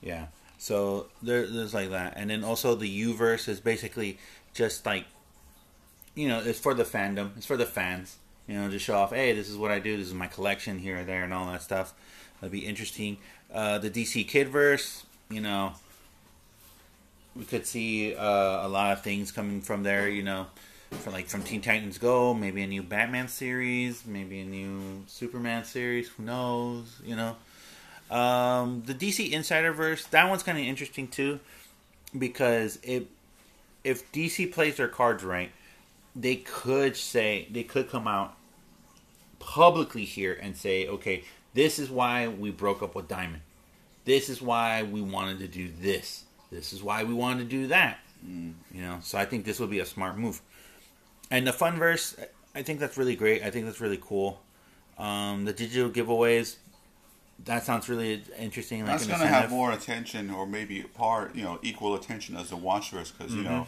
Yeah. 0.01 0.27
So 0.57 1.07
there, 1.21 1.45
there's 1.47 1.73
like 1.73 1.91
that, 1.91 2.13
and 2.15 2.29
then 2.29 2.43
also 2.43 2.75
the 2.75 3.03
YouVerse 3.03 3.47
is 3.47 3.59
basically 3.59 4.17
just 4.53 4.85
like, 4.85 5.05
you 6.15 6.27
know, 6.27 6.39
it's 6.39 6.59
for 6.59 6.73
the 6.73 6.83
fandom, 6.83 7.37
it's 7.37 7.45
for 7.45 7.57
the 7.57 7.65
fans. 7.65 8.17
You 8.47 8.55
know, 8.55 8.69
just 8.69 8.85
show 8.85 8.97
off, 8.97 9.11
hey, 9.11 9.33
this 9.33 9.49
is 9.49 9.57
what 9.57 9.71
I 9.71 9.79
do, 9.79 9.97
this 9.97 10.07
is 10.07 10.13
my 10.13 10.27
collection 10.27 10.79
here, 10.79 10.97
and 10.97 11.07
there, 11.07 11.23
and 11.23 11.33
all 11.33 11.51
that 11.51 11.61
stuff. 11.61 11.93
That'd 12.39 12.51
be 12.51 12.65
interesting. 12.65 13.17
Uh, 13.53 13.77
the 13.77 13.89
DC 13.89 14.29
Kidverse, 14.29 15.03
you 15.29 15.41
know, 15.41 15.73
we 17.35 17.45
could 17.45 17.65
see 17.65 18.15
uh, 18.15 18.65
a 18.65 18.67
lot 18.67 18.93
of 18.93 19.03
things 19.03 19.31
coming 19.31 19.61
from 19.61 19.83
there. 19.83 20.07
You 20.07 20.23
know, 20.23 20.47
for 20.91 21.11
like 21.11 21.27
from 21.27 21.43
Teen 21.43 21.61
Titans 21.61 21.97
Go, 21.97 22.33
maybe 22.33 22.61
a 22.63 22.67
new 22.67 22.83
Batman 22.83 23.27
series, 23.27 24.05
maybe 24.05 24.39
a 24.41 24.45
new 24.45 25.03
Superman 25.07 25.63
series. 25.63 26.09
Who 26.09 26.23
knows? 26.23 26.99
You 27.03 27.15
know. 27.15 27.35
Um, 28.09 28.83
the 28.85 28.93
DC 28.93 29.31
Insiderverse, 29.31 30.09
that 30.11 30.29
one's 30.29 30.43
kind 30.43 30.57
of 30.57 30.63
interesting 30.63 31.09
too, 31.09 31.41
because 32.17 32.79
it, 32.81 33.07
if 33.83 34.09
DC 34.13 34.51
plays 34.53 34.77
their 34.77 34.87
cards 34.87 35.25
right, 35.25 35.51
they 36.19 36.37
could 36.37 36.95
say 36.95 37.47
they 37.51 37.63
could 37.63 37.89
come 37.89 38.07
out 38.07 38.35
publicly 39.39 40.03
here 40.03 40.37
and 40.41 40.57
say, 40.57 40.87
okay, 40.87 41.23
this 41.53 41.79
is 41.79 41.89
why 41.89 42.27
we 42.27 42.49
broke 42.51 42.81
up 42.81 42.95
with 42.95 43.07
Diamond. 43.07 43.41
This 44.05 44.29
is 44.29 44.41
why 44.41 44.83
we 44.83 45.01
wanted 45.01 45.39
to 45.39 45.47
do 45.47 45.69
this. 45.81 46.23
This 46.51 46.73
is 46.73 46.81
why 46.81 47.03
we 47.03 47.13
wanted 47.13 47.49
to 47.49 47.49
do 47.49 47.67
that. 47.67 47.99
You 48.73 48.81
know, 48.81 48.99
so 49.01 49.17
I 49.17 49.25
think 49.25 49.45
this 49.45 49.59
would 49.59 49.69
be 49.69 49.79
a 49.79 49.85
smart 49.85 50.17
move. 50.17 50.41
And 51.29 51.45
the 51.45 51.53
fun 51.53 51.77
verse, 51.77 52.15
I 52.55 52.63
think 52.63 52.79
that's 52.79 52.97
really 52.97 53.15
great. 53.15 53.43
I 53.43 53.51
think 53.51 53.65
that's 53.65 53.81
really 53.81 53.99
cool. 54.01 54.41
Um, 54.97 55.45
the 55.45 55.53
digital 55.53 55.89
giveaways, 55.89 56.55
that 57.45 57.63
sounds 57.63 57.87
really 57.87 58.23
interesting. 58.39 58.79
Like 58.79 58.91
That's 58.91 59.07
going 59.07 59.19
to 59.19 59.27
have 59.27 59.51
more 59.51 59.71
attention, 59.71 60.31
or 60.31 60.47
maybe 60.47 60.81
part, 60.81 61.35
you 61.35 61.43
know, 61.43 61.59
equal 61.61 61.93
attention 61.95 62.35
as 62.35 62.49
the 62.49 62.57
Watchverse, 62.57 63.11
because 63.15 63.35
you 63.35 63.43
know, 63.43 63.67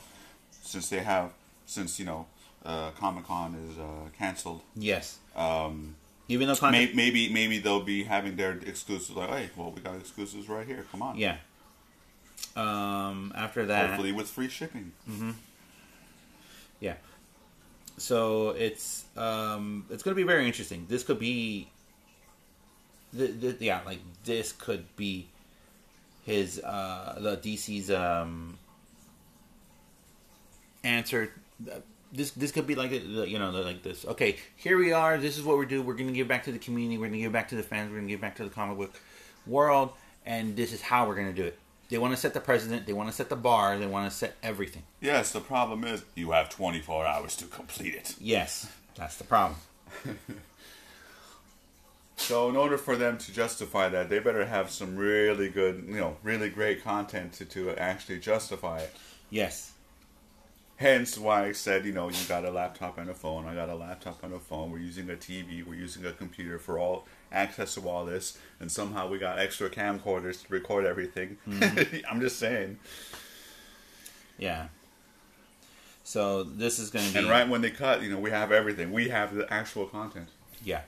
since 0.62 0.90
they 0.90 1.00
have, 1.00 1.32
since 1.66 2.00
you 2.00 2.06
know, 2.06 2.26
uh, 2.66 2.92
Comic 2.92 3.26
Con 3.26 3.56
is 3.70 3.78
uh, 3.78 4.10
canceled. 4.18 4.62
Yes, 4.76 5.18
Um, 5.36 5.96
even 6.28 6.48
though 6.48 6.56
content, 6.56 6.96
may, 6.96 7.06
maybe 7.06 7.30
maybe 7.34 7.58
they'll 7.60 7.84
be 7.84 8.04
having 8.04 8.36
their 8.36 8.52
exclusives 8.66 9.12
like, 9.18 9.30
hey, 9.30 9.50
well, 9.56 9.72
we 9.72 9.82
got 9.82 9.96
exclusives 9.96 10.48
right 10.48 10.66
here. 10.68 10.86
Come 10.92 11.02
on. 11.02 11.18
yeah. 11.18 11.38
Um, 12.56 13.32
after 13.36 13.66
that, 13.68 13.90
Hopefully 13.90 14.12
with 14.12 14.28
free 14.28 14.50
shipping. 14.50 14.92
Yeah. 16.80 16.96
So 17.98 18.50
it's 18.52 19.06
um, 19.18 19.86
it's 19.90 20.04
going 20.04 20.16
to 20.16 20.22
be 20.22 20.26
very 20.28 20.46
interesting. 20.46 20.86
This 20.88 21.04
could 21.04 21.20
be, 21.20 21.68
the, 23.12 23.28
the, 23.28 23.56
yeah, 23.60 23.82
like 23.86 24.00
this 24.24 24.52
could 24.54 24.86
be 24.96 25.28
his 26.26 26.60
uh, 26.64 27.18
the 27.20 27.38
DC's 27.38 27.92
um, 27.92 28.58
answer. 30.84 31.32
This 32.12 32.32
this 32.32 32.52
could 32.52 32.66
be 32.66 32.76
like 32.76 32.92
you 32.92 33.38
know 33.40 33.52
like 33.52 33.84
this. 33.84 34.06
Okay, 34.06 34.38
here 34.56 34.78
we 34.78 34.92
are. 34.92 35.18
This 35.18 35.38
is 35.38 35.44
what 35.44 35.58
we 35.58 35.66
do. 35.66 35.82
We're 35.82 35.94
going 35.94 36.08
to 36.08 36.14
give 36.14 36.28
back 36.28 36.44
to 36.46 36.52
the 36.52 36.60
community. 36.60 36.98
We're 36.98 37.08
going 37.08 37.20
to 37.20 37.24
give 37.24 37.32
back 37.32 37.50
to 37.50 37.56
the 37.56 37.64
fans. 37.64 37.90
We're 37.90 37.98
going 37.98 38.08
to 38.08 38.14
give 38.14 38.22
back 38.22 38.36
to 38.38 38.44
the 38.44 38.50
comic 38.50 38.78
book 38.78 39.00
world, 39.46 39.92
and 40.26 40.56
this 40.56 40.74
is 40.74 40.82
how 40.82 41.08
we're 41.08 41.16
going 41.16 41.34
to 41.34 41.42
do 41.42 41.48
it. 41.48 41.60
They 41.90 41.98
want 41.98 42.14
to 42.14 42.20
set 42.20 42.34
the 42.34 42.40
president. 42.40 42.86
They 42.86 42.94
want 42.94 43.10
to 43.10 43.16
set 43.16 43.30
the 43.30 43.36
bar. 43.36 43.78
They 43.78 43.88
want 43.88 44.12
to 44.12 44.16
set 44.16 44.36
everything. 44.44 44.84
Yes, 45.02 45.32
the 45.32 45.40
problem 45.40 45.84
is 45.84 46.04
you 46.16 46.32
have 46.32 46.50
24 46.50 47.06
hours 47.06 47.36
to 47.38 47.46
complete 47.46 47.96
it. 47.96 48.16
Yes, 48.20 48.72
that's 48.96 49.18
the 49.18 49.24
problem. 49.24 49.60
So 52.20 52.50
in 52.50 52.58
order 52.58 52.78
for 52.78 52.98
them 52.98 53.18
to 53.18 53.32
justify 53.32 53.88
that, 53.90 54.10
they 54.10 54.20
better 54.20 54.46
have 54.46 54.70
some 54.70 54.98
really 54.98 55.50
good, 55.50 55.86
you 55.88 55.96
know, 55.96 56.18
really 56.22 56.50
great 56.50 56.84
content 56.84 57.34
to, 57.34 57.46
to 57.46 57.72
actually 57.78 58.20
justify 58.20 58.80
it. 58.80 58.94
Yes. 59.30 59.72
Hence 60.80 61.18
why 61.18 61.48
I 61.48 61.52
said, 61.52 61.86
you 61.86 61.92
know, 61.92 62.08
you 62.08 62.16
got 62.30 62.46
a 62.46 62.52
laptop 62.52 62.98
and 62.98 63.10
a 63.10 63.14
phone. 63.14 63.46
I 63.46 63.54
got 63.54 63.68
a 63.68 63.76
laptop 63.76 64.24
and 64.24 64.34
a 64.34 64.40
phone. 64.40 64.72
We're 64.72 64.80
using 64.80 65.10
a 65.10 65.16
TV. 65.16 65.62
We're 65.62 65.76
using 65.76 66.06
a 66.06 66.14
computer 66.14 66.58
for 66.58 66.80
all 66.80 67.06
access 67.34 67.74
to 67.76 67.90
all 67.90 68.06
this. 68.06 68.38
And 68.62 68.72
somehow 68.72 69.10
we 69.10 69.20
got 69.20 69.40
extra 69.40 69.70
camcorders 69.70 70.46
to 70.46 70.54
record 70.54 70.86
everything. 70.86 71.36
I'm 72.10 72.22
just 72.22 72.40
saying. 72.40 72.80
Yeah. 74.38 74.68
So 76.06 76.44
this 76.44 76.80
is 76.80 76.90
going 76.92 77.06
to 77.08 77.12
be 77.12 77.20
And 77.20 77.28
right 77.28 77.50
when 77.50 77.60
they 77.60 77.72
cut, 77.72 78.02
you 78.02 78.10
know, 78.10 78.20
we 78.20 78.32
have 78.32 78.54
everything. 78.54 78.94
We 78.94 79.10
have 79.10 79.36
the 79.36 79.54
actual 79.54 79.86
content. 79.86 80.30
Yeah. 80.64 80.84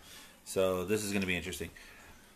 So 0.45 0.85
this 0.85 1.03
is 1.03 1.11
going 1.11 1.19
to 1.19 1.27
be 1.27 1.35
interesting. 1.35 1.69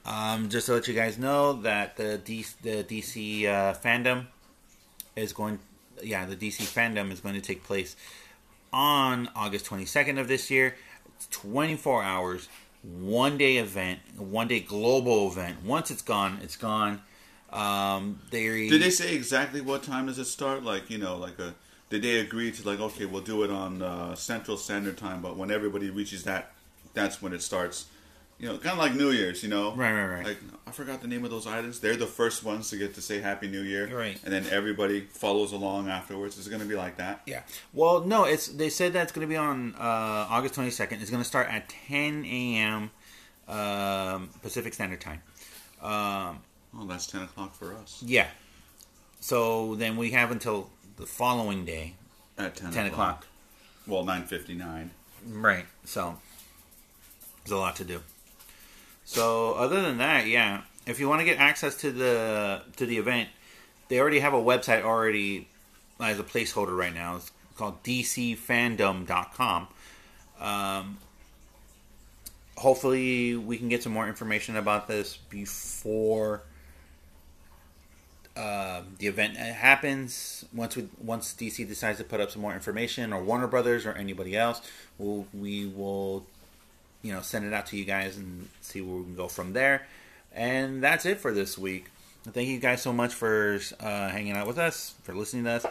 Um, 0.05 0.49
just 0.49 0.65
to 0.65 0.73
let 0.73 0.89
you 0.89 0.93
guys 0.93 1.17
know 1.17 1.53
that 1.61 1.95
the 1.95 2.19
DC, 2.21 2.53
the 2.61 2.83
DC 2.83 3.45
uh, 3.45 3.73
fandom 3.75 4.25
is 5.15 5.31
going, 5.31 5.59
yeah, 6.03 6.25
the 6.25 6.35
DC 6.35 6.63
fandom 6.63 7.11
is 7.11 7.19
going 7.19 7.35
to 7.35 7.41
take 7.41 7.63
place 7.63 7.95
on 8.71 9.29
August 9.35 9.65
22nd 9.65 10.19
of 10.19 10.27
this 10.27 10.51
year. 10.51 10.75
It's 11.15 11.27
24 11.27 12.03
hours, 12.03 12.49
one 12.83 13.37
day 13.37 13.57
event, 13.57 13.99
one 14.17 14.47
day 14.47 14.59
global 14.59 15.29
event. 15.31 15.63
Once 15.63 15.91
it's 15.91 16.01
gone, 16.01 16.39
it's 16.43 16.57
gone. 16.57 17.01
Um, 17.51 18.19
they 18.31 18.67
Did 18.67 18.81
they 18.81 18.89
say 18.89 19.15
exactly 19.15 19.61
what 19.61 19.83
time 19.83 20.07
does 20.07 20.19
it 20.19 20.25
start? 20.25 20.63
Like, 20.63 20.89
you 20.89 20.97
know, 20.97 21.17
like 21.17 21.39
a. 21.39 21.55
Did 21.89 22.01
they 22.01 22.19
agree 22.19 22.51
to 22.51 22.67
like, 22.67 22.79
okay, 22.79 23.05
we'll 23.05 23.21
do 23.21 23.43
it 23.43 23.51
on 23.51 23.81
uh, 23.81 24.15
Central 24.15 24.57
Standard 24.57 24.97
Time, 24.97 25.21
but 25.21 25.37
when 25.37 25.51
everybody 25.51 25.91
reaches 25.91 26.23
that, 26.23 26.51
that's 26.93 27.21
when 27.21 27.31
it 27.31 27.43
starts. 27.43 27.85
You 28.37 28.47
know, 28.49 28.57
kind 28.57 28.73
of 28.73 28.77
like 28.79 28.93
New 28.95 29.11
Year's. 29.11 29.43
You 29.43 29.49
know, 29.49 29.73
Right, 29.75 29.93
right, 29.93 30.05
right. 30.07 30.25
Like 30.25 30.37
I 30.67 30.71
forgot 30.71 31.01
the 31.01 31.07
name 31.07 31.23
of 31.23 31.31
those 31.31 31.47
items. 31.47 31.79
They're 31.79 31.95
the 31.95 32.05
first 32.07 32.43
ones 32.43 32.69
to 32.71 32.77
get 32.77 32.93
to 32.95 33.01
say 33.01 33.19
Happy 33.21 33.47
New 33.47 33.61
Year, 33.61 33.87
Right. 33.87 34.19
And 34.25 34.33
then 34.33 34.45
everybody 34.51 35.01
follows 35.01 35.53
along 35.53 35.87
afterwards. 35.89 36.37
Is 36.37 36.45
it 36.47 36.49
going 36.49 36.61
to 36.61 36.67
be 36.67 36.75
like 36.75 36.97
that? 36.97 37.21
Yeah. 37.25 37.43
Well, 37.73 38.01
no, 38.01 38.25
it's 38.25 38.47
they 38.47 38.69
said 38.69 38.91
that 38.93 39.03
it's 39.03 39.11
going 39.13 39.25
to 39.25 39.31
be 39.31 39.37
on 39.37 39.73
uh, 39.75 40.27
August 40.29 40.55
22nd. 40.55 41.01
It's 41.01 41.09
going 41.09 41.23
to 41.23 41.27
start 41.27 41.47
at 41.49 41.69
10 41.69 42.25
a.m. 42.25 42.91
Um, 43.47 44.29
Pacific 44.41 44.73
Standard 44.73 45.01
Time. 45.01 45.21
Um, 45.81 46.39
Oh, 46.77 46.85
that's 46.85 47.07
ten 47.07 47.21
o'clock 47.21 47.55
for 47.55 47.73
us. 47.73 48.03
yeah. 48.05 48.27
so 49.21 49.75
then 49.75 49.95
we 49.95 50.11
have 50.11 50.29
until 50.29 50.69
the 50.97 51.05
following 51.05 51.63
day, 51.63 51.93
At 52.37 52.57
10, 52.57 52.71
10 52.73 52.87
o'clock. 52.87 53.25
Well, 53.87 54.03
9.59. 54.03 54.89
Right. 55.29 55.65
So 55.85 56.17
there's 57.45 57.51
a 57.53 57.57
lot 57.57 57.77
to 57.77 57.85
do. 57.85 58.01
So 59.05 59.53
other 59.53 59.81
than 59.81 59.99
that, 59.99 60.27
yeah, 60.27 60.61
if 60.85 60.99
you 60.99 61.07
want 61.07 61.21
to 61.21 61.25
get 61.25 61.37
access 61.37 61.75
to 61.77 61.91
the 61.91 62.61
to 62.77 62.85
the 62.85 62.97
event, 62.97 63.29
they 63.87 63.99
already 63.99 64.19
have 64.19 64.33
a 64.33 64.41
website 64.41 64.83
already 64.83 65.47
as 65.99 66.19
a 66.19 66.23
placeholder 66.23 66.75
right 66.75 66.93
now. 66.93 67.17
It's 67.17 67.31
called 67.55 67.81
dcfandom.com. 67.83 69.67
Um, 70.39 70.97
hopefully, 72.57 73.35
we 73.35 73.57
can 73.57 73.69
get 73.69 73.83
some 73.83 73.93
more 73.93 74.07
information 74.07 74.55
about 74.55 74.87
this 74.87 75.17
before 75.17 76.43
uh, 78.35 78.81
the 78.99 79.07
event 79.07 79.37
happens. 79.37 80.45
Once 80.53 80.75
we 80.75 80.89
once 81.01 81.33
DC 81.33 81.67
decides 81.67 81.99
to 81.99 82.03
put 82.03 82.19
up 82.19 82.31
some 82.31 82.41
more 82.41 82.53
information, 82.53 83.13
or 83.13 83.23
Warner 83.23 83.47
Brothers, 83.47 83.85
or 83.85 83.93
anybody 83.93 84.35
else, 84.35 84.61
we'll, 84.97 85.25
we 85.33 85.65
will, 85.67 86.25
you 87.05 87.13
know, 87.13 87.21
send 87.21 87.45
it 87.45 87.53
out 87.53 87.67
to 87.67 87.77
you 87.77 87.85
guys 87.85 88.17
and 88.17 88.49
see 88.61 88.81
where 88.81 88.97
we 88.97 89.03
can 89.03 89.15
go 89.15 89.27
from 89.27 89.53
there. 89.53 89.85
And 90.33 90.83
that's 90.83 91.05
it 91.05 91.19
for 91.19 91.31
this 91.31 91.55
week. 91.55 91.91
Thank 92.23 92.49
you 92.49 92.59
guys 92.59 92.81
so 92.81 92.91
much 92.91 93.13
for 93.13 93.59
uh, 93.79 94.09
hanging 94.09 94.31
out 94.31 94.47
with 94.47 94.57
us, 94.57 94.95
for 95.03 95.13
listening 95.13 95.43
to 95.43 95.51
us. 95.51 95.65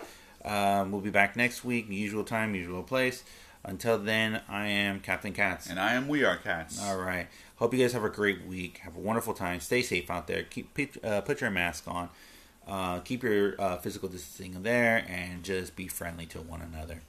Um, 0.44 0.92
we'll 0.92 1.01
be 1.01 1.11
back 1.11 1.35
next 1.35 1.64
week, 1.64 1.87
usual 1.88 2.23
time, 2.23 2.55
usual 2.55 2.85
place. 2.85 3.25
Until 3.64 3.99
then, 3.99 4.42
I 4.49 4.68
am 4.68 5.01
Captain 5.01 5.33
Cats. 5.33 5.68
And 5.68 5.81
I 5.81 5.94
am 5.94 6.07
We 6.07 6.23
Are 6.23 6.37
Cats. 6.37 6.81
All 6.81 6.99
right. 6.99 7.27
Hope 7.57 7.75
you 7.75 7.81
guys 7.81 7.94
have 7.94 8.05
a 8.05 8.11
great 8.11 8.47
week. 8.47 8.79
Have 8.79 8.94
a 8.94 9.01
wonderful 9.01 9.35
time. 9.35 9.59
Stay 9.59 9.83
safe 9.83 10.09
out 10.11 10.29
there. 10.29 10.44
Keep 10.44 10.99
uh, 11.03 11.23
put 11.23 11.40
your 11.40 11.51
mask 11.51 11.88
on. 11.88 12.11
Uh, 12.68 13.01
keep 13.01 13.25
your 13.25 13.61
uh, 13.61 13.79
physical 13.79 14.09
distancing 14.09 14.62
there, 14.62 15.05
and 15.09 15.42
just 15.42 15.75
be 15.75 15.88
friendly 15.88 16.27
to 16.27 16.38
one 16.38 16.62
another. 16.62 17.01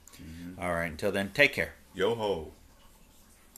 All 0.60 0.74
right. 0.74 0.90
Until 0.90 1.12
then, 1.12 1.30
take 1.32 1.52
care. 1.52 1.74
Yo 1.94 2.16
ho. 2.16 2.52